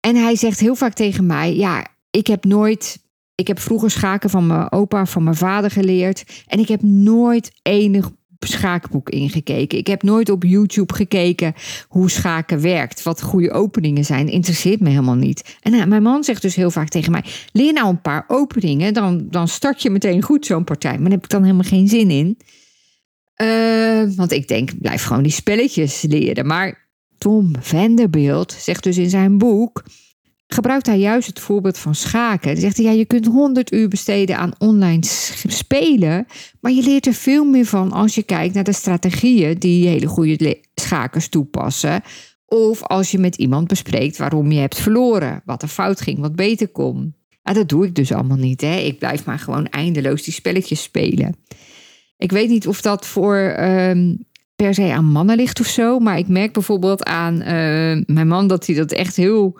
En 0.00 0.16
hij 0.16 0.36
zegt 0.36 0.60
heel 0.60 0.74
vaak 0.74 0.94
tegen 0.94 1.26
mij: 1.26 1.56
Ja, 1.56 1.86
ik 2.10 2.26
heb 2.26 2.44
nooit. 2.44 3.06
Ik 3.34 3.46
heb 3.46 3.60
vroeger 3.60 3.90
schaken 3.90 4.30
van 4.30 4.46
mijn 4.46 4.72
opa, 4.72 5.06
van 5.06 5.22
mijn 5.22 5.36
vader 5.36 5.70
geleerd. 5.70 6.44
En 6.46 6.58
ik 6.58 6.68
heb 6.68 6.82
nooit 6.82 7.52
enig 7.62 8.10
schaakboek 8.38 9.10
ingekeken. 9.10 9.78
Ik 9.78 9.86
heb 9.86 10.02
nooit 10.02 10.30
op 10.30 10.42
YouTube 10.42 10.94
gekeken 10.94 11.54
hoe 11.88 12.10
schaken 12.10 12.60
werkt. 12.60 13.02
Wat 13.02 13.22
goede 13.22 13.52
openingen 13.52 14.04
zijn. 14.04 14.28
Interesseert 14.28 14.80
me 14.80 14.88
helemaal 14.88 15.14
niet. 15.14 15.56
En 15.62 15.74
uh, 15.74 15.84
mijn 15.84 16.02
man 16.02 16.24
zegt 16.24 16.42
dus 16.42 16.54
heel 16.54 16.70
vaak 16.70 16.88
tegen 16.88 17.12
mij: 17.12 17.24
Leer 17.52 17.72
nou 17.72 17.88
een 17.88 18.00
paar 18.00 18.24
openingen. 18.28 18.94
Dan, 18.94 19.26
dan 19.30 19.48
start 19.48 19.82
je 19.82 19.90
meteen 19.90 20.22
goed 20.22 20.46
zo'n 20.46 20.64
partij. 20.64 20.98
Maar 20.98 21.10
heb 21.10 21.24
ik 21.24 21.30
dan 21.30 21.42
helemaal 21.42 21.68
geen 21.68 21.88
zin 21.88 22.10
in. 22.10 22.38
Uh, 23.42 24.16
want 24.16 24.32
ik 24.32 24.48
denk, 24.48 24.80
blijf 24.80 25.02
gewoon 25.02 25.22
die 25.22 25.32
spelletjes 25.32 26.02
leren. 26.02 26.46
Maar 26.46 26.88
Tom 27.18 27.52
Vanderbilt 27.60 28.52
zegt 28.52 28.82
dus 28.82 28.96
in 28.96 29.10
zijn 29.10 29.38
boek, 29.38 29.84
gebruikt 30.46 30.86
hij 30.86 30.98
juist 30.98 31.26
het 31.26 31.40
voorbeeld 31.40 31.78
van 31.78 31.94
schaken. 31.94 32.50
Hij 32.50 32.60
zegt 32.60 32.76
hij, 32.76 32.86
ja, 32.86 32.92
je 32.92 33.04
kunt 33.04 33.26
100 33.26 33.72
uur 33.72 33.88
besteden 33.88 34.38
aan 34.38 34.54
online 34.58 35.02
spelen, 35.46 36.26
maar 36.60 36.72
je 36.72 36.82
leert 36.82 37.06
er 37.06 37.14
veel 37.14 37.44
meer 37.44 37.66
van 37.66 37.92
als 37.92 38.14
je 38.14 38.22
kijkt 38.22 38.54
naar 38.54 38.64
de 38.64 38.72
strategieën 38.72 39.58
die 39.58 39.88
hele 39.88 40.06
goede 40.06 40.60
schakers 40.74 41.28
toepassen. 41.28 42.02
Of 42.46 42.82
als 42.82 43.10
je 43.10 43.18
met 43.18 43.36
iemand 43.36 43.68
bespreekt 43.68 44.16
waarom 44.16 44.52
je 44.52 44.60
hebt 44.60 44.80
verloren, 44.80 45.42
wat 45.44 45.62
er 45.62 45.68
fout 45.68 46.00
ging, 46.00 46.18
wat 46.18 46.36
beter 46.36 46.68
kon. 46.68 47.14
Ja, 47.42 47.52
dat 47.52 47.68
doe 47.68 47.86
ik 47.86 47.94
dus 47.94 48.12
allemaal 48.12 48.36
niet. 48.36 48.60
Hè? 48.60 48.76
Ik 48.76 48.98
blijf 48.98 49.24
maar 49.24 49.38
gewoon 49.38 49.68
eindeloos 49.68 50.22
die 50.22 50.34
spelletjes 50.34 50.82
spelen. 50.82 51.34
Ik 52.18 52.32
weet 52.32 52.48
niet 52.48 52.66
of 52.66 52.80
dat 52.80 53.06
voor 53.06 53.36
ehm, 53.36 54.14
per 54.56 54.74
se 54.74 54.92
aan 54.92 55.04
mannen 55.04 55.36
ligt 55.36 55.60
of 55.60 55.66
zo. 55.66 55.98
Maar 55.98 56.18
ik 56.18 56.28
merk 56.28 56.52
bijvoorbeeld 56.52 57.04
aan 57.04 57.40
eh, 57.40 58.02
mijn 58.06 58.28
man 58.28 58.46
dat 58.46 58.66
hij 58.66 58.74
dat 58.74 58.92
echt 58.92 59.16
heel. 59.16 59.58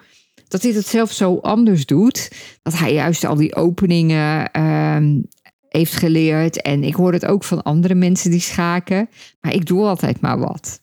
Dat 0.48 0.62
hij 0.62 0.72
dat 0.72 0.86
zelf 0.86 1.12
zo 1.12 1.38
anders 1.38 1.86
doet. 1.86 2.30
Dat 2.62 2.78
hij 2.78 2.92
juist 2.92 3.24
al 3.24 3.34
die 3.34 3.54
openingen 3.54 4.50
ehm, 4.50 5.20
heeft 5.68 5.94
geleerd. 5.94 6.62
En 6.62 6.84
ik 6.84 6.94
hoor 6.94 7.12
het 7.12 7.26
ook 7.26 7.44
van 7.44 7.62
andere 7.62 7.94
mensen 7.94 8.30
die 8.30 8.40
schaken. 8.40 9.08
Maar 9.40 9.54
ik 9.54 9.66
doe 9.66 9.84
altijd 9.84 10.20
maar 10.20 10.38
wat. 10.38 10.80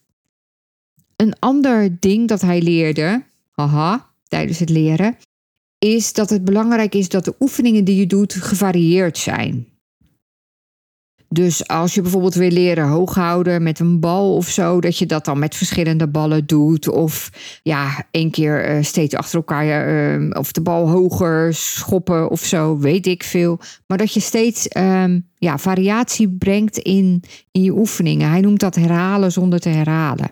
Een 1.16 1.40
ander 1.40 2.00
ding 2.00 2.28
dat 2.28 2.42
hij 2.42 2.62
leerde, 2.62 3.24
haha, 3.52 4.10
tijdens 4.28 4.60
het 4.60 4.70
leren, 4.70 5.18
is 5.80 6.14
dat 6.14 6.30
het 6.30 6.46
belangrijk 6.46 6.96
is 6.96 7.10
dat 7.10 7.26
de 7.26 7.36
oefeningen 7.40 7.84
die 7.84 7.96
je 7.96 8.08
doet 8.08 8.34
gevarieerd 8.34 9.18
zijn. 9.18 9.68
Dus 11.30 11.68
als 11.68 11.94
je 11.94 12.02
bijvoorbeeld 12.02 12.34
wil 12.34 12.50
leren 12.50 12.88
hooghouden 12.88 13.64
met 13.64 13.80
een 13.80 14.00
bal 14.00 14.36
of 14.36 14.48
zo, 14.48 14.82
dat 14.82 14.98
je 14.98 15.06
dat 15.06 15.26
dan 15.26 15.40
met 15.40 15.56
verschillende 15.56 16.08
ballen 16.08 16.46
doet. 16.46 16.90
Of 16.90 17.30
ja, 17.64 18.08
één 18.12 18.32
keer 18.32 18.64
eh, 18.64 18.84
steeds 18.84 19.16
achter 19.16 19.36
elkaar 19.36 20.20
uh, 20.20 20.30
of 20.30 20.52
de 20.52 20.62
bal 20.62 20.90
hoger 20.90 21.54
schoppen 21.54 22.30
of 22.30 22.42
zo, 22.42 22.78
weet 22.78 23.08
ik 23.08 23.24
veel. 23.24 23.60
Maar 23.88 23.98
dat 23.98 24.14
je 24.14 24.20
steeds 24.20 24.68
ehm, 24.68 25.20
ja, 25.38 25.58
variatie 25.58 26.30
brengt 26.30 26.78
in, 26.78 27.24
in 27.52 27.62
je 27.62 27.78
oefeningen. 27.78 28.30
Hij 28.30 28.42
noemt 28.42 28.60
dat 28.60 28.76
herhalen 28.76 29.32
zonder 29.32 29.60
te 29.60 29.70
herhalen. 29.70 30.30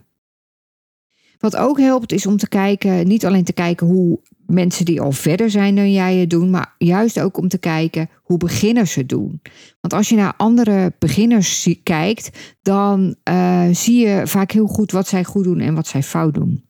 Wat 1.39 1.55
ook 1.55 1.79
helpt 1.79 2.11
is 2.11 2.25
om 2.25 2.37
te 2.37 2.47
kijken, 2.47 3.07
niet 3.07 3.25
alleen 3.25 3.43
te 3.43 3.53
kijken 3.53 3.87
hoe 3.87 4.19
mensen 4.45 4.85
die 4.85 5.01
al 5.01 5.11
verder 5.11 5.49
zijn 5.49 5.75
dan 5.75 5.91
jij 5.91 6.15
het 6.15 6.29
doen, 6.29 6.49
maar 6.49 6.75
juist 6.77 7.19
ook 7.19 7.37
om 7.37 7.47
te 7.47 7.57
kijken 7.57 8.09
hoe 8.23 8.37
beginners 8.37 8.95
het 8.95 9.09
doen. 9.09 9.41
Want 9.81 9.93
als 9.93 10.09
je 10.09 10.15
naar 10.15 10.33
andere 10.37 10.93
beginners 10.99 11.69
kijkt, 11.83 12.55
dan 12.61 13.15
uh, 13.29 13.67
zie 13.71 14.07
je 14.07 14.21
vaak 14.27 14.51
heel 14.51 14.67
goed 14.67 14.91
wat 14.91 15.07
zij 15.07 15.23
goed 15.23 15.43
doen 15.43 15.59
en 15.59 15.75
wat 15.75 15.87
zij 15.87 16.03
fout 16.03 16.33
doen. 16.33 16.65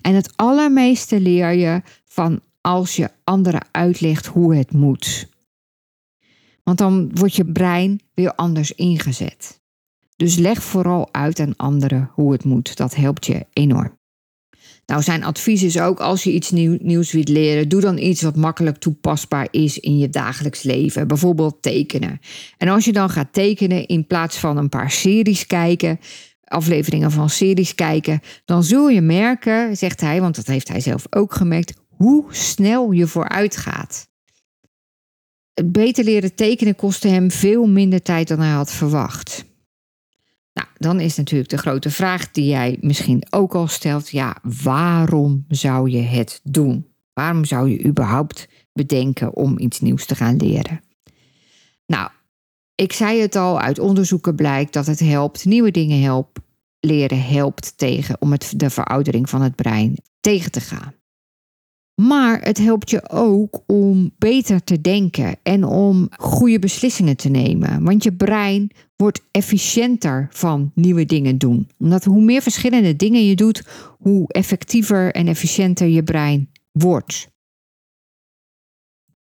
En 0.00 0.14
het 0.14 0.32
allermeeste 0.36 1.20
leer 1.20 1.52
je 1.52 1.82
van 2.04 2.40
als 2.60 2.96
je 2.96 3.10
anderen 3.24 3.66
uitlegt 3.70 4.26
hoe 4.26 4.54
het 4.54 4.72
moet. 4.72 5.28
Want 6.62 6.78
dan 6.78 7.10
wordt 7.14 7.34
je 7.34 7.52
brein 7.52 8.00
weer 8.14 8.34
anders 8.34 8.72
ingezet. 8.72 9.62
Dus 10.16 10.36
leg 10.36 10.62
vooral 10.62 11.08
uit 11.12 11.40
aan 11.40 11.56
anderen 11.56 12.10
hoe 12.12 12.32
het 12.32 12.44
moet. 12.44 12.76
Dat 12.76 12.94
helpt 12.94 13.26
je 13.26 13.46
enorm. 13.52 13.98
Nou, 14.86 15.02
zijn 15.02 15.24
advies 15.24 15.62
is 15.62 15.78
ook 15.78 16.00
als 16.00 16.24
je 16.24 16.32
iets 16.32 16.50
nieuw, 16.50 16.76
nieuws 16.80 17.12
wilt 17.12 17.28
leren, 17.28 17.68
doe 17.68 17.80
dan 17.80 17.98
iets 17.98 18.22
wat 18.22 18.36
makkelijk 18.36 18.76
toepasbaar 18.76 19.48
is 19.50 19.78
in 19.78 19.98
je 19.98 20.08
dagelijks 20.08 20.62
leven. 20.62 21.08
Bijvoorbeeld 21.08 21.62
tekenen. 21.62 22.20
En 22.58 22.68
als 22.68 22.84
je 22.84 22.92
dan 22.92 23.10
gaat 23.10 23.32
tekenen 23.32 23.86
in 23.86 24.06
plaats 24.06 24.36
van 24.38 24.56
een 24.56 24.68
paar 24.68 24.90
series 24.90 25.46
kijken, 25.46 26.00
afleveringen 26.44 27.10
van 27.10 27.30
series 27.30 27.74
kijken, 27.74 28.20
dan 28.44 28.64
zul 28.64 28.88
je 28.88 29.00
merken, 29.00 29.76
zegt 29.76 30.00
hij, 30.00 30.20
want 30.20 30.36
dat 30.36 30.46
heeft 30.46 30.68
hij 30.68 30.80
zelf 30.80 31.06
ook 31.10 31.34
gemerkt, 31.34 31.72
hoe 31.88 32.24
snel 32.28 32.90
je 32.90 33.06
vooruit 33.06 33.56
gaat. 33.56 34.08
Het 35.54 35.72
beter 35.72 36.04
leren 36.04 36.34
tekenen 36.34 36.76
kostte 36.76 37.08
hem 37.08 37.30
veel 37.30 37.66
minder 37.66 38.02
tijd 38.02 38.28
dan 38.28 38.40
hij 38.40 38.50
had 38.50 38.72
verwacht. 38.72 39.44
Nou, 40.54 40.68
dan 40.78 41.00
is 41.00 41.16
natuurlijk 41.16 41.50
de 41.50 41.58
grote 41.58 41.90
vraag 41.90 42.30
die 42.30 42.46
jij 42.46 42.78
misschien 42.80 43.26
ook 43.30 43.54
al 43.54 43.66
stelt: 43.66 44.08
ja, 44.08 44.36
waarom 44.62 45.44
zou 45.48 45.90
je 45.90 46.00
het 46.00 46.40
doen? 46.42 46.86
Waarom 47.12 47.44
zou 47.44 47.70
je 47.70 47.84
überhaupt 47.84 48.48
bedenken 48.72 49.34
om 49.34 49.58
iets 49.58 49.80
nieuws 49.80 50.06
te 50.06 50.14
gaan 50.14 50.36
leren? 50.36 50.80
Nou, 51.86 52.10
ik 52.74 52.92
zei 52.92 53.20
het 53.20 53.36
al, 53.36 53.60
uit 53.60 53.78
onderzoeken 53.78 54.34
blijkt 54.34 54.72
dat 54.72 54.86
het 54.86 55.00
helpt, 55.00 55.44
nieuwe 55.44 55.70
dingen 55.70 56.02
helpt, 56.02 56.40
leren 56.80 57.22
helpt 57.22 57.78
tegen 57.78 58.20
om 58.20 58.32
het, 58.32 58.52
de 58.56 58.70
veroudering 58.70 59.30
van 59.30 59.42
het 59.42 59.54
brein 59.54 59.96
tegen 60.20 60.50
te 60.50 60.60
gaan. 60.60 60.94
Maar 61.94 62.40
het 62.40 62.58
helpt 62.58 62.90
je 62.90 63.10
ook 63.10 63.62
om 63.66 64.10
beter 64.18 64.64
te 64.64 64.80
denken 64.80 65.36
en 65.42 65.64
om 65.64 66.08
goede 66.16 66.58
beslissingen 66.58 67.16
te 67.16 67.28
nemen. 67.28 67.84
Want 67.84 68.02
je 68.02 68.12
brein 68.12 68.70
wordt 68.96 69.20
efficiënter 69.30 70.28
van 70.30 70.70
nieuwe 70.74 71.04
dingen 71.04 71.38
doen. 71.38 71.68
Omdat 71.78 72.04
hoe 72.04 72.22
meer 72.22 72.42
verschillende 72.42 72.96
dingen 72.96 73.26
je 73.26 73.34
doet, 73.34 73.62
hoe 73.98 74.32
effectiever 74.32 75.12
en 75.12 75.28
efficiënter 75.28 75.86
je 75.86 76.02
brein 76.02 76.50
wordt. 76.72 77.32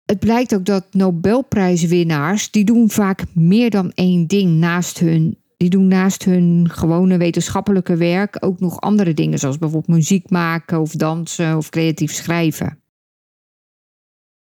Het 0.04 0.18
blijkt 0.18 0.54
ook 0.54 0.64
dat 0.64 0.86
Nobelprijswinnaars, 0.90 2.50
die 2.50 2.64
doen 2.64 2.90
vaak 2.90 3.24
meer 3.32 3.70
dan 3.70 3.92
één 3.94 4.26
ding 4.26 4.58
naast 4.58 4.98
hun 4.98 5.38
die 5.56 5.68
doen 5.68 5.88
naast 5.88 6.24
hun 6.24 6.68
gewone 6.70 7.16
wetenschappelijke 7.16 7.96
werk 7.96 8.36
ook 8.40 8.60
nog 8.60 8.80
andere 8.80 9.14
dingen, 9.14 9.38
zoals 9.38 9.58
bijvoorbeeld 9.58 9.96
muziek 9.96 10.30
maken 10.30 10.80
of 10.80 10.92
dansen 10.92 11.56
of 11.56 11.68
creatief 11.68 12.12
schrijven. 12.12 12.78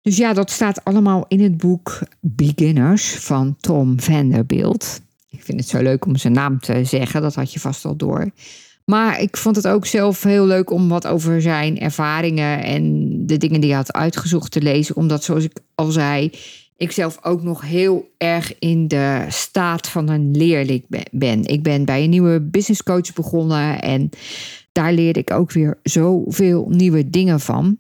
Dus 0.02 0.18
ja, 0.18 0.34
dat 0.34 0.52
staat 0.52 0.84
allemaal 0.84 1.26
in 1.28 1.42
het 1.42 1.58
boek 1.58 2.00
Beginners 2.20 3.16
van 3.16 3.56
Tom 3.60 4.00
Vanderbilt. 4.00 5.02
Ik 5.30 5.44
vind 5.44 5.60
het 5.60 5.70
zo 5.70 5.82
leuk 5.82 6.06
om 6.06 6.16
zijn 6.16 6.34
naam 6.34 6.60
te 6.60 6.84
zeggen, 6.84 7.22
dat 7.22 7.36
had 7.36 7.54
je 7.54 7.60
vast 7.60 7.86
al 7.86 7.96
door. 7.96 8.32
Maar 8.86 9.22
ik 9.22 9.38
vond 9.38 9.56
het 9.56 9.68
ook 9.68 9.86
zelf 9.86 10.24
heel 10.24 10.46
leuk 10.46 10.70
om 10.72 10.90
wat 10.90 11.08
over 11.08 11.42
zijn 11.42 11.80
ervaringen 11.80 12.64
en 12.64 13.14
de 13.26 13.38
dingen 13.38 13.62
die 13.62 13.70
hij 13.70 13.80
had 13.80 13.94
uitgezocht 13.94 14.52
te 14.52 14.62
lezen. 14.62 14.96
Omdat, 14.96 15.24
zoals 15.24 15.44
ik 15.44 15.60
al 15.76 15.92
zei, 15.92 16.32
ik 16.80 16.92
zelf 16.92 17.20
ook 17.22 17.44
nog 17.44 17.62
heel 17.62 18.12
erg 18.18 18.60
in 18.60 18.88
de 18.88 19.26
staat 19.28 19.90
van 19.90 20.10
een 20.10 20.32
leerling 20.38 20.86
ben. 21.12 21.46
Ik 21.46 21.64
ben 21.64 21.86
bij 21.86 22.04
een 22.04 22.10
nieuwe 22.10 22.42
business 22.42 22.84
coach 22.84 23.14
begonnen 23.14 23.82
en 23.82 24.10
daar 24.72 24.94
leerde 24.94 25.20
ik 25.20 25.32
ook 25.32 25.52
weer 25.52 25.80
zoveel 25.84 26.68
nieuwe 26.70 27.10
dingen 27.10 27.40
van. 27.40 27.78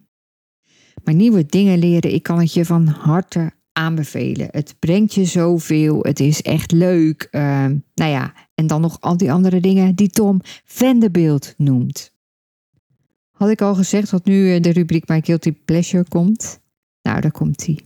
Maar 1.03 1.13
nieuwe 1.13 1.45
dingen 1.45 1.77
leren, 1.77 2.13
ik 2.13 2.23
kan 2.23 2.39
het 2.39 2.53
je 2.53 2.65
van 2.65 2.87
harte 2.87 3.51
aanbevelen. 3.73 4.47
Het 4.51 4.75
brengt 4.79 5.13
je 5.13 5.25
zoveel, 5.25 5.99
het 6.01 6.19
is 6.19 6.41
echt 6.41 6.71
leuk. 6.71 7.27
Uh, 7.31 7.41
nou 7.93 8.11
ja, 8.11 8.33
en 8.55 8.67
dan 8.67 8.81
nog 8.81 8.97
al 8.99 9.17
die 9.17 9.31
andere 9.31 9.59
dingen 9.59 9.95
die 9.95 10.09
Tom 10.09 10.41
Vanderbilt 10.65 11.53
noemt. 11.57 12.13
Had 13.31 13.49
ik 13.49 13.61
al 13.61 13.75
gezegd 13.75 14.11
dat 14.11 14.25
nu 14.25 14.53
eh, 14.53 14.61
de 14.61 14.71
rubriek 14.71 15.07
My 15.07 15.21
Guilty 15.21 15.51
Pleasure 15.65 16.05
komt? 16.07 16.59
Nou, 17.01 17.21
daar 17.21 17.31
komt 17.31 17.65
hij. 17.65 17.79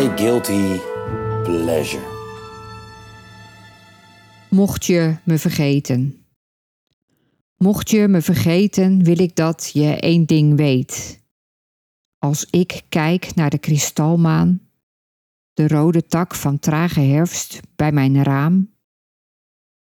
Guilty 0.00 0.78
pleasure. 1.42 2.02
Mocht 4.50 4.86
je 4.86 5.16
me 5.24 5.38
vergeten. 5.38 6.26
Mocht 7.56 7.90
je 7.90 8.08
me 8.08 8.22
vergeten, 8.22 9.04
wil 9.04 9.18
ik 9.18 9.36
dat 9.36 9.70
je 9.72 9.96
één 9.96 10.26
ding 10.26 10.56
weet. 10.56 11.22
Als 12.18 12.46
ik 12.50 12.82
kijk 12.88 13.34
naar 13.34 13.50
de 13.50 13.58
kristalmaan, 13.58 14.60
de 15.52 15.68
rode 15.68 16.06
tak 16.06 16.34
van 16.34 16.58
trage 16.58 17.00
herfst 17.00 17.60
bij 17.76 17.92
mijn 17.92 18.22
raam, 18.22 18.74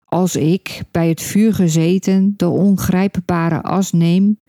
als 0.05 0.37
ik 0.37 0.83
bij 0.91 1.09
het 1.09 1.23
vuur 1.23 1.55
gezeten 1.55 2.35
de 2.37 2.49
ongrijpbare 2.49 3.63
as 3.63 3.93
neem 3.93 4.41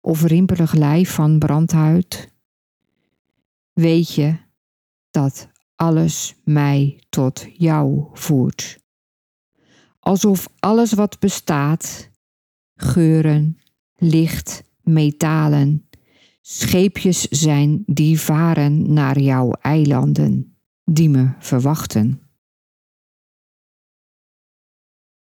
of 0.00 0.22
rimpelig 0.22 0.72
lijf 0.72 1.10
van 1.10 1.38
brandhuid, 1.38 2.32
weet 3.72 4.14
je 4.14 4.42
dat 5.14 5.48
alles 5.74 6.34
mij 6.44 7.02
tot 7.08 7.46
jou 7.52 8.06
voert. 8.12 8.78
Alsof 9.98 10.48
alles 10.58 10.92
wat 10.92 11.18
bestaat, 11.18 12.10
geuren, 12.74 13.58
licht, 13.96 14.64
metalen, 14.82 15.88
scheepjes 16.40 17.20
zijn 17.20 17.82
die 17.86 18.20
varen 18.20 18.92
naar 18.92 19.20
jouw 19.20 19.52
eilanden, 19.52 20.56
die 20.84 21.08
me 21.08 21.32
verwachten. 21.38 22.20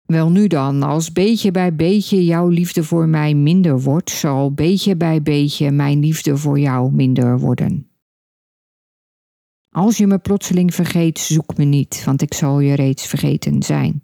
Wel 0.03 0.31
nu 0.31 0.47
dan, 0.47 0.83
als 0.83 1.13
beetje 1.13 1.51
bij 1.51 1.75
beetje 1.75 2.25
jouw 2.25 2.49
liefde 2.49 2.85
voor 2.85 3.09
mij 3.09 3.35
minder 3.35 3.81
wordt, 3.81 4.11
zal 4.11 4.53
beetje 4.53 4.97
bij 4.97 5.23
beetje 5.23 5.71
mijn 5.71 6.01
liefde 6.01 6.37
voor 6.37 6.59
jou 6.59 6.93
minder 6.93 7.39
worden. 7.39 7.92
Als 9.73 9.97
je 9.97 10.07
me 10.07 10.19
plotseling 10.19 10.75
vergeet, 10.75 11.19
zoek 11.19 11.57
me 11.57 11.65
niet, 11.65 12.03
want 12.05 12.23
ik 12.23 12.35
zal 12.35 12.61
je 12.61 12.75
reeds 12.75 13.07
vergeten 13.07 13.63
zijn. 13.63 14.03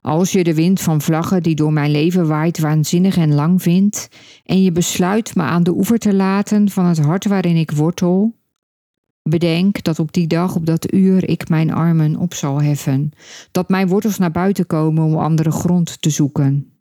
Als 0.00 0.32
je 0.32 0.44
de 0.44 0.54
wind 0.54 0.80
van 0.80 1.00
vlaggen 1.00 1.42
die 1.42 1.54
door 1.54 1.72
mijn 1.72 1.90
leven 1.90 2.26
waait 2.26 2.58
waanzinnig 2.58 3.16
en 3.16 3.34
lang 3.34 3.62
vindt, 3.62 4.08
en 4.44 4.62
je 4.62 4.72
besluit 4.72 5.34
me 5.34 5.42
aan 5.42 5.62
de 5.62 5.70
oever 5.70 5.98
te 5.98 6.14
laten 6.14 6.70
van 6.70 6.84
het 6.84 6.98
hart 6.98 7.24
waarin 7.24 7.56
ik 7.56 7.70
wortel, 7.70 8.36
bedenk 9.22 9.82
dat 9.82 9.98
op 9.98 10.12
die 10.12 10.26
dag, 10.26 10.56
op 10.56 10.66
dat 10.66 10.92
uur, 10.92 11.28
ik 11.28 11.48
mijn 11.48 11.72
armen 11.72 12.16
op 12.16 12.34
zal 12.34 12.62
heffen, 12.62 13.10
dat 13.50 13.68
mijn 13.68 13.88
wortels 13.88 14.18
naar 14.18 14.30
buiten 14.30 14.66
komen 14.66 15.04
om 15.04 15.16
andere 15.16 15.50
grond 15.50 16.02
te 16.02 16.10
zoeken. 16.10 16.71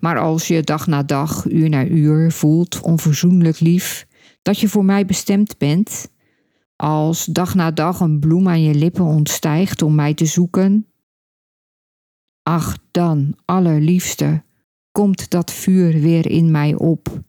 Maar 0.00 0.18
als 0.18 0.48
je 0.48 0.62
dag 0.62 0.86
na 0.86 1.02
dag, 1.02 1.50
uur 1.50 1.68
na 1.68 1.86
uur 1.86 2.32
voelt, 2.32 2.80
onverzoenlijk 2.80 3.60
lief, 3.60 4.06
dat 4.42 4.58
je 4.58 4.68
voor 4.68 4.84
mij 4.84 5.06
bestemd 5.06 5.58
bent, 5.58 6.10
als 6.76 7.24
dag 7.24 7.54
na 7.54 7.70
dag 7.70 8.00
een 8.00 8.20
bloem 8.20 8.48
aan 8.48 8.62
je 8.62 8.74
lippen 8.74 9.04
ontstijgt 9.04 9.82
om 9.82 9.94
mij 9.94 10.14
te 10.14 10.26
zoeken, 10.26 10.86
ach 12.42 12.78
dan, 12.90 13.34
allerliefste, 13.44 14.42
komt 14.92 15.30
dat 15.30 15.52
vuur 15.52 16.00
weer 16.00 16.30
in 16.30 16.50
mij 16.50 16.74
op. 16.74 17.22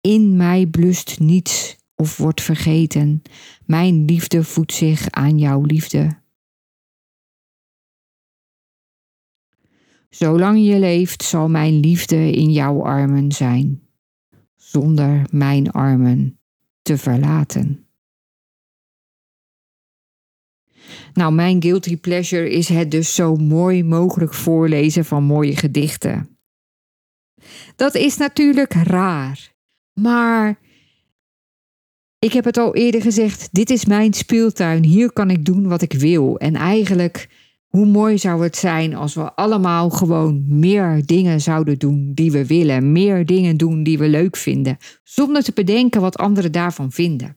In 0.00 0.36
mij 0.36 0.66
blust 0.66 1.18
niets 1.18 1.76
of 1.94 2.16
wordt 2.16 2.42
vergeten. 2.42 3.22
Mijn 3.66 4.04
liefde 4.04 4.44
voedt 4.44 4.72
zich 4.72 5.10
aan 5.10 5.38
jouw 5.38 5.62
liefde. 5.62 6.19
Zolang 10.10 10.58
je 10.66 10.78
leeft, 10.78 11.22
zal 11.22 11.48
mijn 11.48 11.80
liefde 11.80 12.30
in 12.30 12.50
jouw 12.50 12.82
armen 12.84 13.32
zijn, 13.32 13.82
zonder 14.56 15.26
mijn 15.30 15.70
armen 15.70 16.40
te 16.82 16.98
verlaten. 16.98 17.84
Nou, 21.12 21.32
mijn 21.32 21.62
guilty 21.62 21.96
pleasure 21.96 22.50
is 22.50 22.68
het 22.68 22.90
dus 22.90 23.14
zo 23.14 23.36
mooi 23.36 23.84
mogelijk 23.84 24.34
voorlezen 24.34 25.04
van 25.04 25.24
mooie 25.24 25.56
gedichten. 25.56 26.38
Dat 27.76 27.94
is 27.94 28.16
natuurlijk 28.16 28.72
raar, 28.72 29.54
maar 29.92 30.58
ik 32.18 32.32
heb 32.32 32.44
het 32.44 32.56
al 32.56 32.74
eerder 32.74 33.02
gezegd: 33.02 33.48
dit 33.52 33.70
is 33.70 33.84
mijn 33.84 34.12
speeltuin, 34.12 34.84
hier 34.84 35.12
kan 35.12 35.30
ik 35.30 35.44
doen 35.44 35.68
wat 35.68 35.82
ik 35.82 35.92
wil. 35.92 36.38
En 36.38 36.54
eigenlijk, 36.54 37.28
hoe 37.70 37.86
mooi 37.86 38.18
zou 38.18 38.42
het 38.42 38.56
zijn 38.56 38.94
als 38.94 39.14
we 39.14 39.34
allemaal 39.34 39.90
gewoon 39.90 40.44
meer 40.46 41.06
dingen 41.06 41.40
zouden 41.40 41.78
doen 41.78 42.12
die 42.14 42.32
we 42.32 42.46
willen, 42.46 42.92
meer 42.92 43.26
dingen 43.26 43.56
doen 43.56 43.82
die 43.82 43.98
we 43.98 44.08
leuk 44.08 44.36
vinden, 44.36 44.78
zonder 45.04 45.42
te 45.42 45.52
bedenken 45.52 46.00
wat 46.00 46.18
anderen 46.18 46.52
daarvan 46.52 46.92
vinden. 46.92 47.36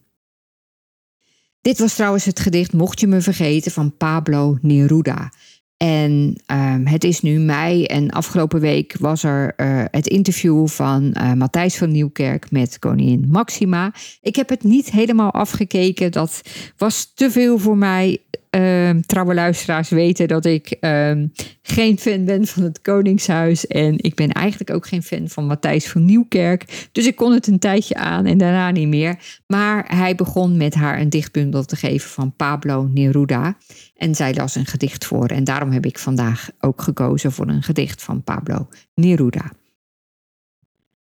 Dit 1.60 1.78
was 1.78 1.94
trouwens 1.94 2.24
het 2.24 2.40
gedicht 2.40 2.72
Mocht 2.72 3.00
je 3.00 3.06
me 3.06 3.20
vergeten 3.20 3.72
van 3.72 3.96
Pablo 3.96 4.58
Neruda. 4.60 5.32
En 5.76 6.36
um, 6.52 6.86
het 6.86 7.04
is 7.04 7.20
nu 7.20 7.38
mei 7.38 7.84
en 7.84 8.10
afgelopen 8.10 8.60
week 8.60 8.96
was 8.98 9.22
er 9.22 9.54
uh, 9.56 9.84
het 9.90 10.06
interview 10.06 10.68
van 10.68 11.16
uh, 11.18 11.32
Matthijs 11.32 11.76
van 11.76 11.90
Nieuwkerk 11.92 12.50
met 12.50 12.78
koningin 12.78 13.28
Maxima. 13.28 13.92
Ik 14.20 14.36
heb 14.36 14.48
het 14.48 14.62
niet 14.62 14.90
helemaal 14.90 15.32
afgekeken, 15.32 16.12
dat 16.12 16.42
was 16.76 17.12
te 17.14 17.30
veel 17.30 17.58
voor 17.58 17.76
mij. 17.76 18.23
Uh, 18.54 18.90
trouwe 18.90 19.34
luisteraars 19.34 19.88
weten 19.88 20.28
dat 20.28 20.44
ik 20.44 20.70
ehm, 20.70 21.26
geen 21.62 21.98
fan 21.98 22.24
ben 22.24 22.46
van 22.46 22.62
het 22.62 22.80
Koningshuis. 22.80 23.66
En 23.66 23.94
ik 23.96 24.14
ben 24.14 24.32
eigenlijk 24.32 24.70
ook 24.70 24.86
geen 24.86 25.02
fan 25.02 25.28
van 25.28 25.46
Matthijs 25.46 25.88
van 25.88 26.04
Nieuwkerk. 26.04 26.88
Dus 26.92 27.06
ik 27.06 27.16
kon 27.16 27.32
het 27.32 27.46
een 27.46 27.58
tijdje 27.58 27.94
aan 27.94 28.26
en 28.26 28.38
daarna 28.38 28.70
niet 28.70 28.88
meer. 28.88 29.18
Maar 29.46 29.96
hij 29.96 30.14
begon 30.14 30.56
met 30.56 30.74
haar 30.74 31.00
een 31.00 31.08
dichtbundel 31.08 31.64
te 31.64 31.76
geven 31.76 32.10
van 32.10 32.36
Pablo 32.36 32.88
Neruda. 32.92 33.56
En 33.96 34.14
zij 34.14 34.34
las 34.34 34.54
een 34.54 34.66
gedicht 34.66 35.04
voor. 35.04 35.26
En 35.26 35.44
daarom 35.44 35.70
heb 35.70 35.86
ik 35.86 35.98
vandaag 35.98 36.50
ook 36.60 36.82
gekozen 36.82 37.32
voor 37.32 37.48
een 37.48 37.62
gedicht 37.62 38.02
van 38.02 38.22
Pablo 38.22 38.68
Neruda. 38.94 39.52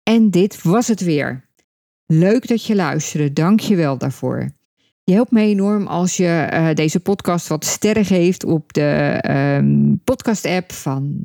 En 0.03 0.29
dit 0.29 0.63
was 0.63 0.88
het 0.88 1.01
weer. 1.01 1.45
Leuk 2.05 2.47
dat 2.47 2.65
je 2.65 2.75
luisterde. 2.75 3.33
Dank 3.33 3.59
je 3.59 3.75
wel 3.75 3.97
daarvoor. 3.97 4.49
Je 5.06 5.14
helpt 5.14 5.32
me 5.32 5.41
enorm 5.41 5.88
als 5.88 6.18
je 6.18 6.49
uh, 6.53 6.70
deze 6.74 6.99
podcast 6.99 7.47
wat 7.47 7.66
sterren 7.66 8.06
geeft 8.06 8.43
op 8.43 8.74
de 8.74 9.24
um, 9.60 10.01
podcast-app 10.03 10.72
van 10.72 11.24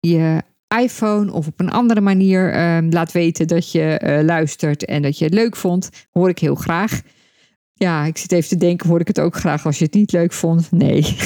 je 0.00 0.42
iPhone 0.82 1.32
of 1.32 1.46
op 1.46 1.60
een 1.60 1.70
andere 1.70 2.00
manier 2.00 2.76
um, 2.76 2.92
laat 2.92 3.12
weten 3.12 3.46
dat 3.46 3.72
je 3.72 4.00
uh, 4.04 4.24
luistert 4.24 4.84
en 4.84 5.02
dat 5.02 5.18
je 5.18 5.24
het 5.24 5.34
leuk 5.34 5.56
vond. 5.56 5.90
Hoor 6.10 6.28
ik 6.28 6.38
heel 6.38 6.54
graag. 6.54 7.00
Ja, 7.74 8.04
ik 8.04 8.16
zit 8.18 8.32
even 8.32 8.48
te 8.48 8.56
denken, 8.56 8.88
hoor 8.88 9.00
ik 9.00 9.08
het 9.08 9.20
ook 9.20 9.36
graag 9.36 9.66
als 9.66 9.78
je 9.78 9.84
het 9.84 9.94
niet 9.94 10.12
leuk 10.12 10.32
vond? 10.32 10.70
Nee. 10.70 11.16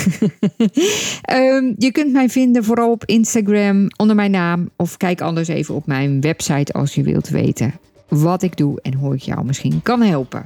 um, 1.33 1.75
je 1.87 1.91
kunt 1.93 2.13
mij 2.13 2.29
vinden 2.29 2.65
vooral 2.65 2.91
op 2.91 3.05
Instagram 3.05 3.87
onder 3.97 4.17
mijn 4.17 4.31
naam. 4.31 4.71
Of 4.77 4.97
kijk 4.97 5.21
anders 5.21 5.49
even 5.49 5.75
op 5.75 5.87
mijn 5.87 6.21
website 6.21 6.73
als 6.73 6.95
je 6.95 7.03
wilt 7.03 7.29
weten 7.29 7.75
wat 8.09 8.43
ik 8.43 8.57
doe 8.57 8.81
en 8.81 8.95
hoe 8.95 9.15
ik 9.15 9.23
jou 9.23 9.45
misschien 9.45 9.83
kan 9.83 10.03
helpen. 10.03 10.45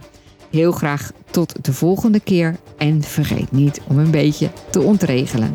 Heel 0.50 0.72
graag 0.72 1.10
tot 1.30 1.64
de 1.64 1.72
volgende 1.72 2.20
keer 2.20 2.56
en 2.76 3.02
vergeet 3.02 3.52
niet 3.52 3.80
om 3.88 3.98
een 3.98 4.10
beetje 4.10 4.50
te 4.70 4.80
ontregelen. 4.80 5.52